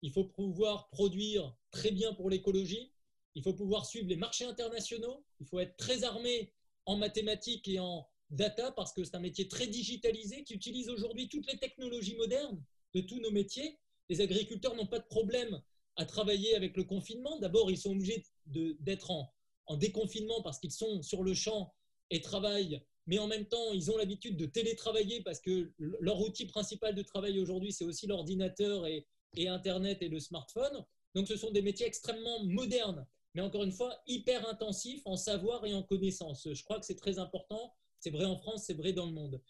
[0.02, 2.92] Il faut pouvoir produire très bien pour l'écologie.
[3.36, 5.24] Il faut pouvoir suivre les marchés internationaux.
[5.40, 6.54] Il faut être très armé
[6.86, 11.30] en mathématiques et en data parce que c'est un métier très digitalisé qui utilise aujourd'hui
[11.30, 12.62] toutes les technologies modernes
[12.94, 13.80] de tous nos métiers.
[14.10, 15.62] Les agriculteurs n'ont pas de problème
[15.96, 17.40] à travailler avec le confinement.
[17.40, 19.34] D'abord, ils sont obligés d'être en,
[19.68, 21.74] en déconfinement parce qu'ils sont sur le champ
[22.10, 26.48] et travaillent mais en même temps, ils ont l'habitude de télétravailler parce que leur outil
[26.48, 29.08] principal de travail aujourd'hui, c'est aussi l'ordinateur et,
[29.38, 30.86] Internet et le smartphone.
[31.14, 33.06] Donc, ce sont des métiers extrêmement modernes,
[33.36, 36.48] mais encore une fois, hyper intensifs en savoir et en connaissance.
[36.52, 37.76] Je crois que c'est très important.
[38.00, 39.42] C'est vrai en France, c'est vrai dans le monde.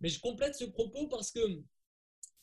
[0.00, 1.62] Mais je complète ce propos parce que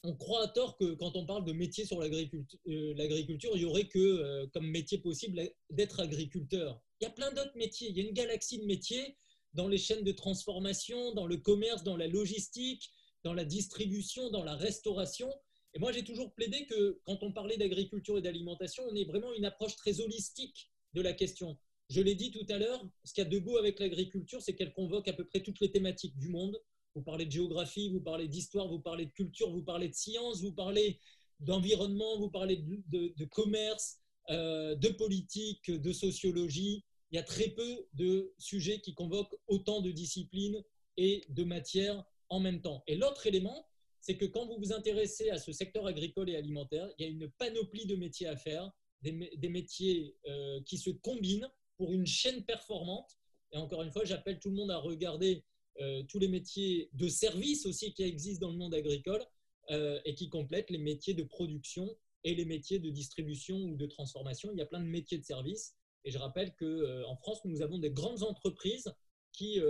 [0.04, 3.66] on croit à tort que quand on parle de métier sur l'agriculture, euh, il y
[3.66, 6.80] aurait que euh, comme métier possible d'être agriculteur.
[7.02, 7.90] Il y a plein d'autres métiers.
[7.90, 9.18] Il y a une galaxie de métiers
[9.54, 12.92] dans les chaînes de transformation, dans le commerce, dans la logistique,
[13.24, 15.34] dans la distribution, dans la restauration.
[15.78, 19.32] Et moi, j'ai toujours plaidé que quand on parlait d'agriculture et d'alimentation, on est vraiment
[19.36, 21.56] une approche très holistique de la question.
[21.92, 24.56] Je l'ai dit tout à l'heure, ce qu'il y a de beau avec l'agriculture, c'est
[24.56, 26.60] qu'elle convoque à peu près toutes les thématiques du monde.
[26.96, 30.42] Vous parlez de géographie, vous parlez d'histoire, vous parlez de culture, vous parlez de science,
[30.42, 31.00] vous parlez
[31.42, 34.00] d'environnement, vous parlez de, commerce,
[34.32, 36.86] euh, de politique, de sociologie.
[37.12, 40.64] Il y a très peu de sujets qui convoquent autant de disciplines
[40.98, 42.84] et de matières en même temps.
[42.88, 43.68] Et l'autre élément,
[44.08, 47.12] c'est que quand vous vous intéressez à ce secteur agricole et alimentaire, il y a
[47.12, 52.46] une panoplie de métiers à faire, des, métiers euh, qui se combinent pour une chaîne
[52.46, 53.18] performante.
[53.52, 55.44] Et encore une fois, j'appelle tout le monde à regarder
[55.82, 59.26] euh, tous les métiers de service aussi qui existent dans le monde agricole
[59.72, 61.94] euh, et qui complètent les métiers de production
[62.24, 64.52] et les métiers de distribution ou de transformation.
[64.54, 65.76] Il y a plein de métiers de service.
[66.06, 68.90] Et je rappelle qu'en France, nous avons des grandes entreprises
[69.38, 69.62] qui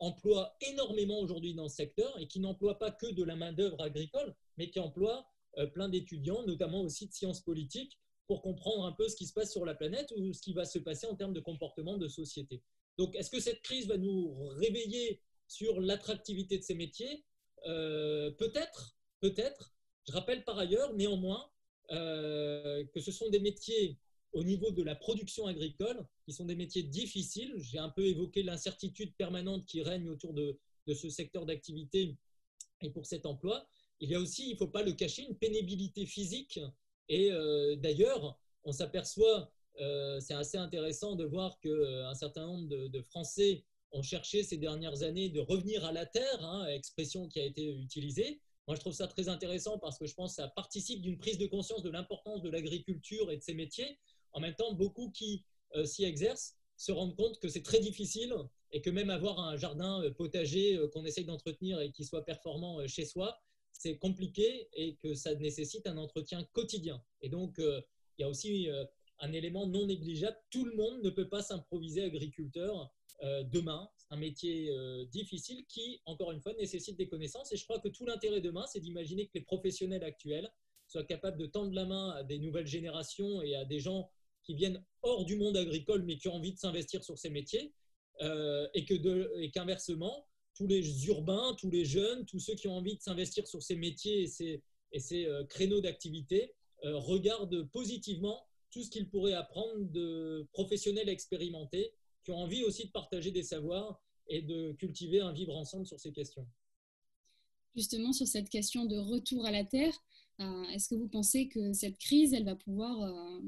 [0.00, 4.34] emploient énormément aujourd'hui dans ce secteur et qui n'emploient pas que de la main-d'œuvre agricole,
[4.58, 5.26] mais qui emploient
[5.72, 9.50] plein d'étudiants, notamment aussi de sciences politiques, pour comprendre un peu ce qui se passe
[9.50, 12.62] sur la planète ou ce qui va se passer en termes de comportement de société.
[12.98, 17.24] Donc, est-ce que cette crise va nous réveiller sur l'attractivité de ces métiers?
[17.66, 19.74] Euh, Peut-être, peut-être.
[20.06, 21.50] Je rappelle par ailleurs, néanmoins,
[21.92, 23.98] euh, que ce sont des métiers
[24.32, 27.54] au niveau de la production agricole qui sont des métiers difficiles.
[27.58, 32.16] J'ai un peu évoqué l'incertitude permanente qui règne autour de, de ce secteur d'activité
[32.82, 33.66] et pour cet emploi.
[34.00, 36.60] Il y a aussi, il ne faut pas le cacher, une pénibilité physique
[37.08, 39.50] et euh, d'ailleurs, on s'aperçoit,
[39.80, 44.56] euh, c'est assez intéressant de voir qu'un euh, certain nombre de, Français ont cherché ces
[44.56, 48.40] dernières années de revenir à la terre, hein, expression qui a été utilisée.
[48.66, 51.38] Moi, je trouve ça très intéressant parce que je pense que ça participe d'une prise
[51.38, 53.98] de conscience de l'importance de l'agriculture et de ses métiers.
[54.32, 55.44] En même temps, beaucoup qui
[55.84, 58.34] s'y exercent se rendent compte que c'est très difficile
[58.70, 63.04] et que même avoir un jardin potager qu'on essaye d'entretenir et qui soit performant chez
[63.06, 63.40] soi,
[63.78, 67.02] c'est compliqué et que ça nécessite un entretien quotidien.
[67.20, 67.80] Et donc, euh,
[68.18, 68.84] il y a aussi euh,
[69.20, 70.36] un élément non négligeable.
[70.50, 73.88] Tout le monde ne peut pas s'improviser agriculteur euh, demain.
[73.96, 74.70] C'est un métier
[75.10, 77.52] difficile qui, encore une fois, nécessite des connaissances.
[77.52, 80.50] Et je crois que tout l'intérêt demain, c'est d'imaginer que les professionnels actuels
[80.86, 84.08] soient capables de tendre la main à des nouvelles générations et à des gens
[84.46, 87.72] qui viennent hors du monde agricole mais qui ont envie de s'investir sur ces métiers.
[88.20, 90.26] et qu'inversement,
[90.56, 93.76] tous les urbains, tous les jeunes, tous ceux qui ont envie de s'investir sur ces
[93.76, 99.34] métiers et ces, et ces euh, créneaux d'activité euh, regardent positivement tout ce qu'ils pourraient
[99.34, 101.92] apprendre de professionnels expérimentés
[102.24, 106.00] qui ont envie aussi de partager des savoirs et de cultiver un vivre ensemble sur
[106.00, 106.46] ces questions.
[107.76, 109.94] Justement, sur cette question de retour à la Terre,
[110.40, 113.40] euh, est-ce que vous pensez que cette crise, elle va pouvoir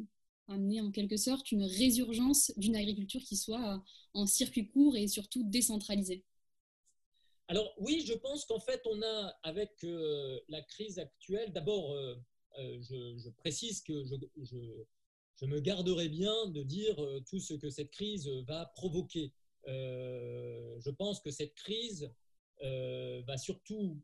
[0.49, 3.83] amener en quelque sorte une résurgence d'une agriculture qui soit
[4.15, 6.25] en circuit court et surtout décentralisée
[7.51, 12.15] alors oui, je pense qu'en fait, on a avec euh, la crise actuelle, d'abord, euh,
[12.59, 16.97] euh, je, précise que je, me garderai bien de dire
[17.27, 19.33] tout ce que cette crise va provoquer.
[19.67, 22.13] je pense que cette crise
[22.61, 23.99] va surtout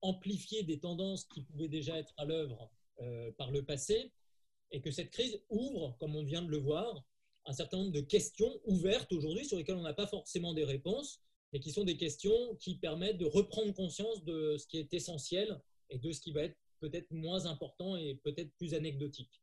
[0.00, 2.70] amplifier des tendances qui pouvaient déjà être à l'œuvre
[3.36, 4.10] par le passé,
[4.74, 7.06] et que cette crise ouvre, comme on vient de le voir,
[7.46, 11.20] un certain nombre de questions ouvertes aujourd'hui sur lesquelles on n'a pas forcément des réponses
[11.52, 15.60] et qui sont des questions qui permettent de reprendre conscience de ce qui est essentiel
[15.90, 19.40] et de ce qui va être peut-être moins important et peut-être plus anecdotique.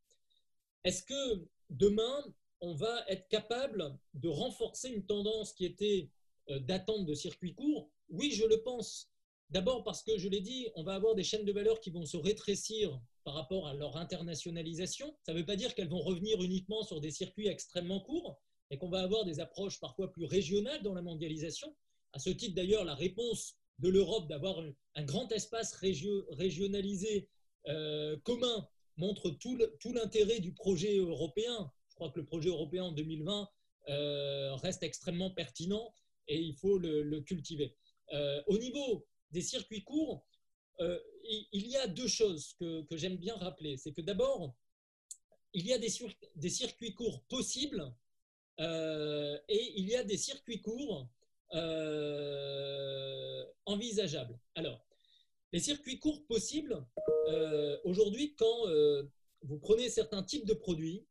[0.83, 2.25] Est-ce que demain,
[2.59, 6.09] on va être capable de renforcer une tendance qui était
[6.49, 7.89] euh, d'attente de circuits courts?
[8.09, 9.09] Oui, je le pense.
[9.51, 12.05] D'abord parce que, je l'ai dit, on va avoir des chaînes de valeur qui vont
[12.05, 15.15] se rétrécir par rapport à leur internationalisation.
[15.23, 18.39] Ça ne veut pas dire qu'elles vont revenir uniquement sur des circuits extrêmement courts,
[18.69, 21.75] et qu'on va avoir des approches parfois plus régionales dans la mondialisation.
[22.13, 24.63] À ce titre, d'ailleurs, la réponse de l'Europe d'avoir
[24.95, 27.27] un grand espace régionalisé
[27.67, 31.71] euh, commun montre tout l'intérêt du projet européen.
[31.89, 33.49] Je crois que le projet européen en 2020
[33.89, 35.93] euh, reste extrêmement pertinent
[36.27, 37.75] et il faut le, cultiver.
[38.13, 40.25] Euh, au niveau des circuits courts,
[40.79, 43.77] il, y a deux choses que, j'aime bien rappeler.
[43.77, 44.55] C'est que d'abord,
[45.53, 45.89] il y a des,
[46.49, 47.93] circuits courts possibles
[48.57, 51.07] et il y a des circuits courts
[51.53, 54.39] euh, envisageable.
[54.55, 54.85] Alors,
[55.51, 56.85] les circuits courts possibles,
[57.27, 59.03] euh, aujourd'hui, quand euh,
[59.41, 61.05] vous prenez certains types de produits,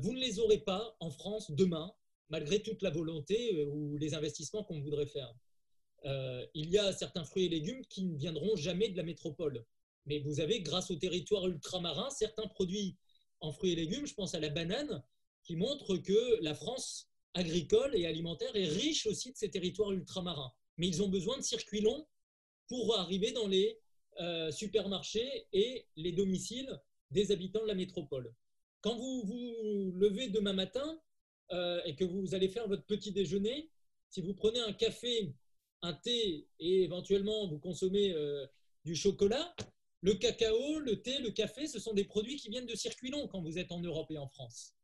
[0.00, 1.92] vous ne les aurez pas en France demain,
[2.28, 5.34] malgré toute la volonté ou les investissements qu'on voudrait faire.
[6.04, 9.64] Il y a certains fruits et légumes qui ne viendront jamais de la métropole.
[10.06, 12.96] Mais vous avez, grâce au territoire ultramarin, certains produits
[13.40, 15.02] en fruits et légumes, je pense à la banane,
[15.44, 20.52] qui montrent que la France agricole et alimentaire est riche aussi de ces territoires ultramarins.
[20.76, 22.06] Mais ils ont besoin de circuits longs
[22.68, 23.78] pour arriver dans les
[24.20, 26.80] euh, supermarchés et les domiciles
[27.10, 28.32] des habitants de la métropole.
[28.80, 31.00] Quand vous vous levez demain matin
[31.52, 33.70] euh, et que vous allez faire votre petit déjeuner,
[34.08, 35.34] si vous prenez un café,
[35.82, 38.46] un thé et éventuellement vous consommez euh,
[38.84, 39.54] du chocolat,
[40.00, 43.28] le cacao, le thé, le café, ce sont des produits qui viennent de circuits longs
[43.28, 44.74] quand vous êtes en Europe et en France.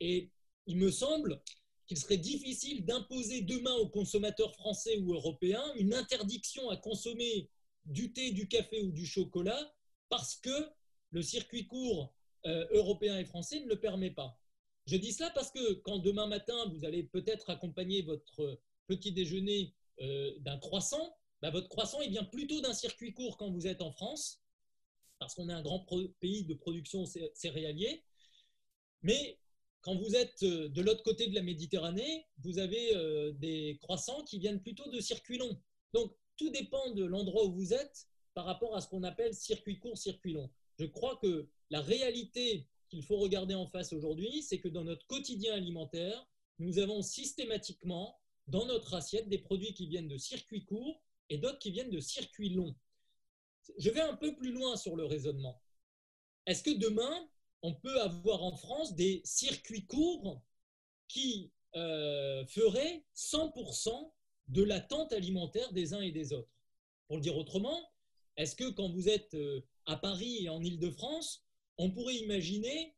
[0.00, 0.30] Et
[0.66, 1.40] il me semble
[1.86, 7.48] qu'il serait difficile d'imposer demain aux consommateurs français ou européens une interdiction à consommer
[7.84, 9.72] du thé, du café ou du chocolat
[10.08, 10.68] parce que
[11.10, 12.12] le circuit court
[12.44, 14.40] euh, européen et français ne le permet pas.
[14.86, 19.74] Je dis cela parce que quand demain matin, vous allez peut-être accompagner votre petit déjeuner
[19.98, 23.90] d'un croissant, bah, votre croissant il vient plutôt d'un circuit court quand vous êtes en
[23.90, 24.42] France,
[25.18, 25.86] parce qu'on est un grand
[26.20, 28.04] pays de production céréalier.
[29.02, 29.38] Mais
[29.86, 34.24] quand vous êtes euh, de l'autre côté de la Méditerranée, vous avez euh, des croissants
[34.24, 35.56] qui viennent plutôt de circuits longs.
[35.94, 39.78] Donc, tout dépend de l'endroit où vous êtes par rapport à ce qu'on appelle circuit
[39.78, 40.50] court, circuit long.
[40.78, 45.06] Je crois que la réalité qu'il faut regarder en face aujourd'hui, c'est que dans notre
[45.06, 46.26] quotidien alimentaire,
[46.58, 51.58] nous avons systématiquement dans notre assiette des produits qui viennent de circuits courts et d'autres
[51.58, 52.76] qui viennent de circuits longs.
[53.78, 55.60] Je vais un peu plus loin sur le raisonnement.
[56.46, 57.28] Est-ce que demain,
[57.62, 60.40] on peut avoir en France des circuits courts
[61.08, 64.12] qui euh, feraient 100%
[64.48, 66.52] de l'attente alimentaire des uns et des autres?
[67.08, 67.92] Pour le dire autrement,
[68.36, 71.44] est-ce que quand vous êtes euh, à Paris et en Île-de-France,
[71.78, 72.94] on pourrait imaginer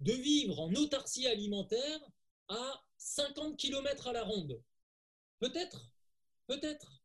[0.00, 2.00] de vivre en autarcie alimentaire
[2.48, 4.62] à 50 km à la ronde?
[5.42, 5.90] Peut-être,
[6.46, 7.02] peut-être.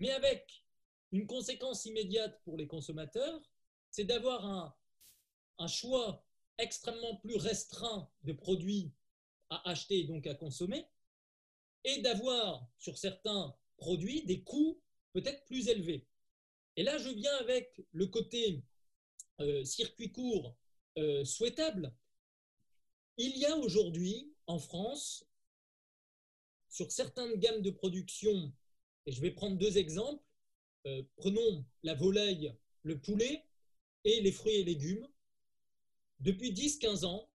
[0.00, 0.64] Mais avec
[1.12, 3.40] une conséquence immédiate pour les consommateurs,
[3.92, 4.44] c'est d'avoir
[5.60, 6.26] un, choix
[6.58, 8.90] extrêmement plus restreint de produits
[9.48, 10.88] à acheter et donc à consommer,
[11.84, 16.04] et d'avoir sur certains produits des coûts peut-être plus élevés.
[16.74, 18.64] Et là, je viens avec le côté
[19.38, 20.56] euh, circuit court
[20.96, 21.94] euh, souhaitable.
[23.18, 25.27] Il y a aujourd'hui en France,
[26.78, 28.52] sur certaines gammes de production,
[29.04, 30.22] et je vais prendre deux exemples,
[30.86, 32.54] euh, prenons la volaille,
[32.84, 33.44] le poulet
[34.04, 35.08] et les fruits et légumes.
[36.20, 37.28] Depuis 10-15 ans,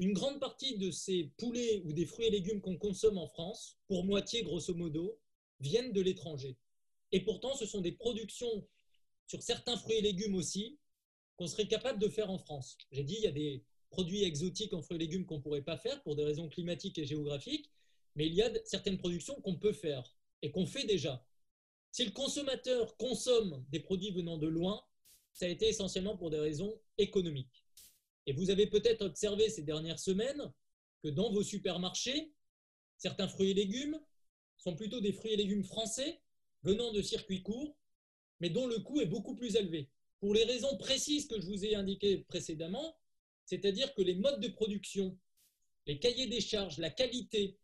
[0.00, 3.78] une grande partie de ces poulets ou des fruits et légumes qu'on consomme en France,
[3.86, 5.20] pour moitié grosso modo,
[5.60, 6.56] viennent de l'étranger.
[7.12, 8.66] Et pourtant, ce sont des productions
[9.28, 10.80] sur certains fruits et légumes aussi,
[11.36, 12.76] qu'on serait capable de faire en France.
[12.90, 15.62] J'ai dit, il y a des produits exotiques en fruits et légumes qu'on ne pourrait
[15.62, 17.70] pas faire pour des raisons climatiques et géographiques,
[18.18, 20.12] mais il y a certaines productions qu'on peut faire
[20.42, 21.24] et qu'on fait déjà.
[21.92, 24.84] Si le consommateur consomme des produits venant de loin,
[25.32, 27.64] ça a été essentiellement pour des raisons économiques.
[28.26, 30.52] Et vous avez peut-être observé ces dernières semaines
[31.04, 32.32] que dans vos supermarchés,
[32.96, 34.00] certains fruits et légumes
[34.56, 36.20] sont plutôt des fruits et légumes français
[36.64, 37.76] venant de circuits courts,
[38.40, 41.64] mais dont le coût est beaucoup plus élevé pour les raisons précises que je vous
[41.64, 42.98] ai indiquées précédemment,
[43.44, 45.16] c'est-à-dire que les modes de production,
[45.86, 47.56] les cahiers des charges, la qualité,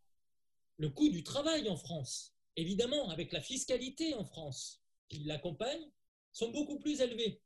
[0.77, 5.91] le coût du travail en France, évidemment avec la fiscalité en France qui l'accompagne,
[6.31, 7.41] sont beaucoup plus élevés.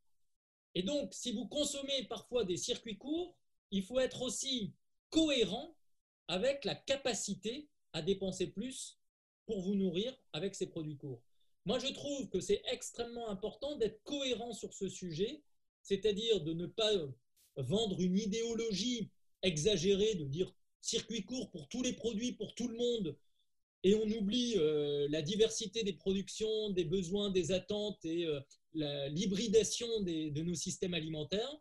[0.76, 3.36] Et donc, si vous consommez parfois des circuits courts,
[3.72, 4.74] il faut être aussi
[5.10, 5.76] cohérent
[6.28, 9.00] avec la capacité à dépenser plus
[9.46, 11.24] pour vous nourrir avec ces produits courts.
[11.66, 15.44] Moi, je trouve que c'est extrêmement important d'être cohérent sur ce sujet,
[15.82, 16.92] c'est-à-dire de ne pas
[17.58, 19.12] vendre une idéologie
[19.42, 23.18] exagérée, de dire circuit court pour tous les produits, pour tout le monde,
[23.84, 28.40] et on oublie euh, la diversité des productions, des besoins, des attentes et euh,
[29.10, 31.58] l'hybridation de nos systèmes alimentaires.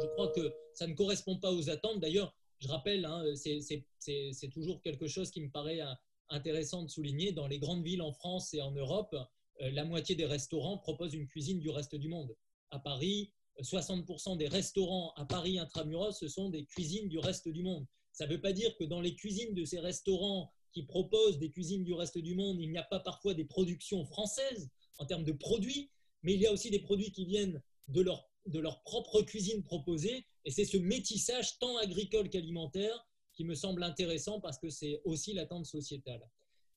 [0.00, 2.00] Je crois que ça ne correspond pas aux attentes.
[2.00, 5.80] D'ailleurs, je rappelle, hein, c'est toujours quelque chose qui me paraît
[6.28, 9.14] intéressant de souligner, dans les grandes villes en France et en Europe,
[9.60, 12.34] euh, la moitié des restaurants proposent une cuisine du reste du monde.
[12.70, 17.62] À Paris, 60% des restaurants à Paris intramuros, ce sont des cuisines du reste du
[17.62, 17.86] monde.
[18.12, 21.50] Ça ne veut pas dire que dans les cuisines de ces restaurants qui proposent des
[21.50, 25.24] cuisines du reste du monde, il n'y a pas parfois des productions françaises en termes
[25.24, 25.90] de produits,
[26.22, 29.62] mais il y a aussi des produits qui viennent de leur, de leur propre cuisine
[29.62, 30.26] proposée.
[30.44, 35.32] Et c'est ce métissage tant agricole qu'alimentaire qui me semble intéressant parce que c'est aussi
[35.32, 36.22] l'attente sociétale.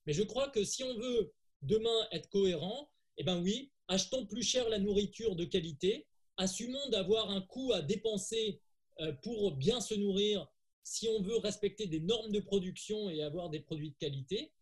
[0.05, 4.43] Mais je crois que si on veut demain être cohérent, eh bien oui, achetons plus
[4.43, 6.07] cher la nourriture de qualité,
[6.37, 8.61] assumons d'avoir un coût à dépenser
[8.99, 10.47] euh, pour bien se nourrir
[10.85, 14.53] si on veut respecter des normes de production et avoir des produits de qualité,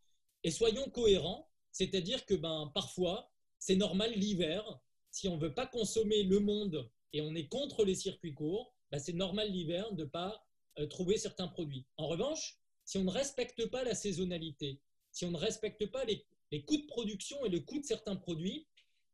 [0.46, 4.80] et soyons cohérents, c'est-à-dire que ben, parfois, c'est normal l'hiver,
[5.12, 8.74] si on ne veut pas consommer le monde et on est contre les circuits courts,
[8.90, 10.48] ben, c'est normal l'hiver de ne pas
[10.80, 11.86] euh, trouver certains produits.
[11.98, 14.80] En revanche, si on ne respecte pas la saisonnalité,
[15.12, 16.26] si on ne respecte pas les,
[16.66, 18.66] coûts de production et le coût de certains produits,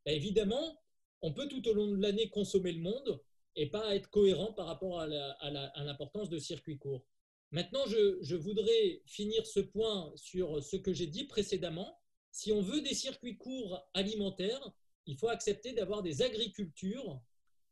[0.05, 0.79] ben, évidemment,
[1.23, 3.19] on peut tout au long de l'année consommer le monde
[3.55, 7.05] et pas être cohérent par rapport à l'importance de circuits courts.
[7.51, 11.99] Maintenant, je, voudrais finir ce point sur ce que j'ai dit précédemment.
[12.31, 14.71] Si on veut des circuits courts alimentaires,
[15.07, 17.19] il faut accepter d'avoir des agricultures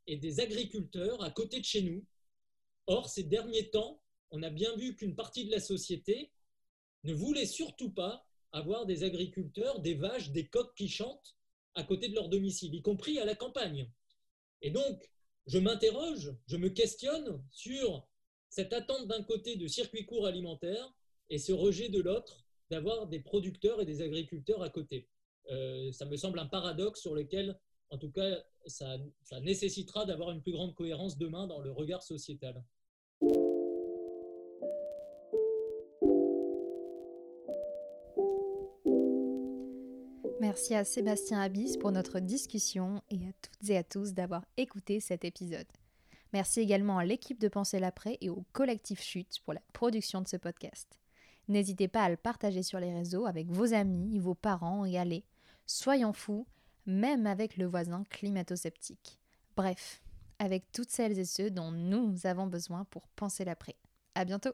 [0.08, 2.04] et des agriculteurs à côté de chez nous.
[2.88, 4.02] Or, ces derniers temps,
[4.32, 6.32] on a bien vu qu'une partie de la société
[7.04, 11.38] ne voulait surtout pas avoir des agriculteurs, des vaches, des coqs qui chantent
[11.76, 13.92] à côté de leur domicile, y compris à la campagne.
[14.64, 15.08] Et donc,
[15.48, 18.08] je m'interroge, je me questionne sur
[18.50, 20.94] cette attente d'un côté de circuits courts alimentaires
[21.30, 25.08] et ce rejet de l'autre d'avoir des producteurs et des agriculteurs à côté.
[25.50, 27.58] Euh, ça me semble un paradoxe sur lequel,
[27.90, 28.98] en tout cas, ça
[29.42, 32.62] nécessitera d'avoir une plus grande cohérence demain dans le regard sociétal.
[40.58, 45.00] Merci à Sébastien Abyss pour notre discussion et à toutes et à tous d'avoir écouté
[45.00, 45.68] cet épisode.
[46.34, 50.28] Merci également à l'équipe de Penser l'après et au collectif Chute pour la production de
[50.28, 51.00] ce podcast.
[51.48, 55.26] N'hésitez pas à le partager sur les réseaux avec vos amis, vos parents et allez,
[55.68, 56.48] soyons fous,
[56.88, 59.20] même avec le voisin climato-sceptique.
[59.56, 60.02] Bref,
[60.40, 63.76] avec toutes celles et ceux dont nous avons besoin pour penser l'après.
[64.16, 64.54] À bientôt!